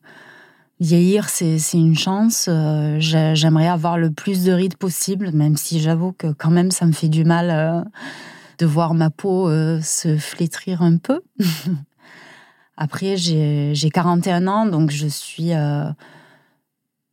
vieillir, 0.81 1.29
c'est, 1.29 1.59
c'est 1.59 1.79
une 1.79 1.97
chance. 1.97 2.51
j'aimerais 2.99 3.69
avoir 3.69 3.99
le 3.99 4.11
plus 4.11 4.43
de 4.43 4.51
rides 4.51 4.77
possible, 4.77 5.31
même 5.33 5.57
si 5.57 5.79
j'avoue 5.81 6.11
que 6.11 6.33
quand 6.33 6.51
même, 6.51 6.73
ça 6.73 6.87
me 6.87 6.93
fait 6.93 7.09
du 7.09 7.25
mal 7.25 7.87
de 8.61 8.67
voir 8.67 8.93
ma 8.93 9.09
peau 9.09 9.49
euh, 9.49 9.81
se 9.81 10.19
flétrir 10.19 10.83
un 10.83 10.99
peu. 10.99 11.21
Après, 12.77 13.17
j'ai 13.17 13.91
41 13.93 14.47
ans, 14.47 14.67
donc 14.67 14.91
je 14.91 15.07
suis 15.07 15.53
euh, 15.53 15.85
à 15.85 15.95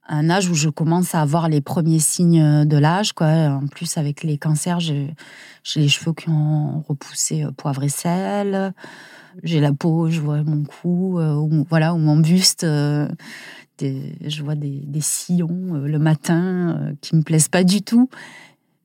un 0.07 0.29
âge 0.29 0.49
où 0.49 0.53
je 0.53 0.69
commence 0.69 1.15
à 1.15 1.21
avoir 1.21 1.49
les 1.49 1.61
premiers 1.61 1.99
signes 1.99 2.65
de 2.65 2.77
l'âge. 2.77 3.11
En 3.19 3.67
plus, 3.67 3.97
avec 3.97 4.23
les 4.23 4.37
cancers, 4.37 4.79
j'ai 4.79 5.13
les 5.75 5.89
cheveux 5.89 6.13
qui 6.13 6.29
ont 6.29 6.83
repoussé 6.87 7.43
euh, 7.43 7.51
poivre 7.51 7.83
et 7.83 7.89
sel. 7.89 8.73
J'ai 9.43 9.59
la 9.59 9.71
peau, 9.71 10.09
je 10.09 10.19
vois 10.19 10.41
mon 10.43 10.63
cou, 10.63 11.19
ou, 11.19 11.65
voilà, 11.69 11.93
ou 11.93 11.97
mon 11.97 12.17
buste. 12.17 12.65
je 12.65 14.43
vois 14.43 14.55
des, 14.55 14.81
des 14.85 15.01
sillons 15.01 15.73
le 15.73 15.99
matin 15.99 16.93
qui 17.01 17.15
me 17.15 17.21
plaisent 17.21 17.49
pas 17.49 17.63
du 17.63 17.83
tout. 17.83 18.09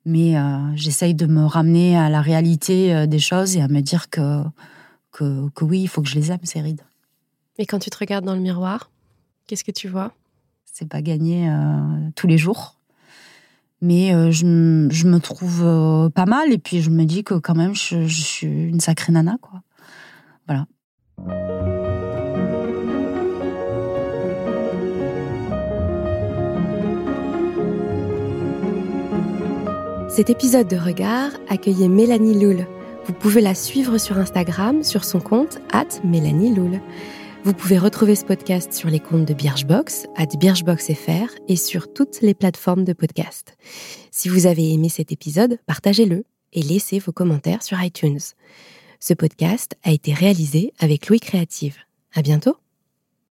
Mais 0.04 0.36
euh, 0.36 0.58
j'essaye 0.74 1.14
de 1.14 1.26
me 1.26 1.44
ramener 1.44 1.96
à 1.96 2.08
la 2.08 2.20
réalité 2.20 2.94
euh, 2.94 3.06
des 3.06 3.18
choses 3.18 3.56
et 3.56 3.60
à 3.60 3.68
me 3.68 3.80
dire 3.80 4.10
que, 4.10 4.42
que, 5.12 5.48
que, 5.50 5.64
oui, 5.64 5.82
il 5.82 5.88
faut 5.88 6.02
que 6.02 6.08
je 6.08 6.16
les 6.16 6.32
aime, 6.32 6.40
ces 6.42 6.60
rides. 6.60 6.82
Et 7.58 7.66
quand 7.66 7.78
tu 7.78 7.90
te 7.90 7.98
regardes 7.98 8.24
dans 8.24 8.34
le 8.34 8.40
miroir, 8.40 8.90
qu'est-ce 9.46 9.64
que 9.64 9.70
tu 9.70 9.88
vois? 9.88 10.12
C'est 10.64 10.88
pas 10.88 11.02
gagné 11.02 11.48
euh, 11.48 12.10
tous 12.16 12.26
les 12.26 12.38
jours. 12.38 12.76
Mais 13.80 14.12
je, 14.30 14.86
je, 14.92 15.06
me 15.08 15.18
trouve 15.18 16.10
pas 16.14 16.24
mal 16.24 16.52
et 16.52 16.58
puis 16.58 16.80
je 16.80 16.90
me 16.90 17.04
dis 17.04 17.24
que 17.24 17.34
quand 17.34 17.56
même, 17.56 17.74
je, 17.74 18.06
je 18.06 18.22
suis 18.22 18.46
une 18.46 18.78
sacrée 18.78 19.10
nana, 19.10 19.38
quoi. 19.40 19.62
Voilà. 20.46 21.71
Cet 30.14 30.28
épisode 30.28 30.68
de 30.68 30.76
Regard 30.76 31.30
accueillait 31.48 31.88
Mélanie 31.88 32.38
Loul. 32.38 32.66
Vous 33.06 33.14
pouvez 33.14 33.40
la 33.40 33.54
suivre 33.54 33.96
sur 33.96 34.18
Instagram 34.18 34.84
sur 34.84 35.06
son 35.06 35.20
compte 35.20 35.58
at 35.72 35.88
Mélanie 36.04 36.54
Loul. 36.54 36.82
Vous 37.44 37.54
pouvez 37.54 37.78
retrouver 37.78 38.14
ce 38.14 38.26
podcast 38.26 38.74
sur 38.74 38.90
les 38.90 39.00
comptes 39.00 39.24
de 39.24 39.32
Birchbox, 39.32 40.06
at 40.16 40.26
BirchboxFR 40.38 41.34
et 41.48 41.56
sur 41.56 41.90
toutes 41.94 42.20
les 42.20 42.34
plateformes 42.34 42.84
de 42.84 42.92
podcast. 42.92 43.56
Si 44.10 44.28
vous 44.28 44.44
avez 44.44 44.74
aimé 44.74 44.90
cet 44.90 45.12
épisode, 45.12 45.58
partagez-le 45.64 46.26
et 46.52 46.60
laissez 46.60 46.98
vos 46.98 47.12
commentaires 47.12 47.62
sur 47.62 47.82
iTunes. 47.82 48.20
Ce 49.00 49.14
podcast 49.14 49.76
a 49.82 49.92
été 49.92 50.12
réalisé 50.12 50.74
avec 50.78 51.08
Louis 51.08 51.20
Créative. 51.20 51.78
À 52.14 52.20
bientôt! 52.20 52.58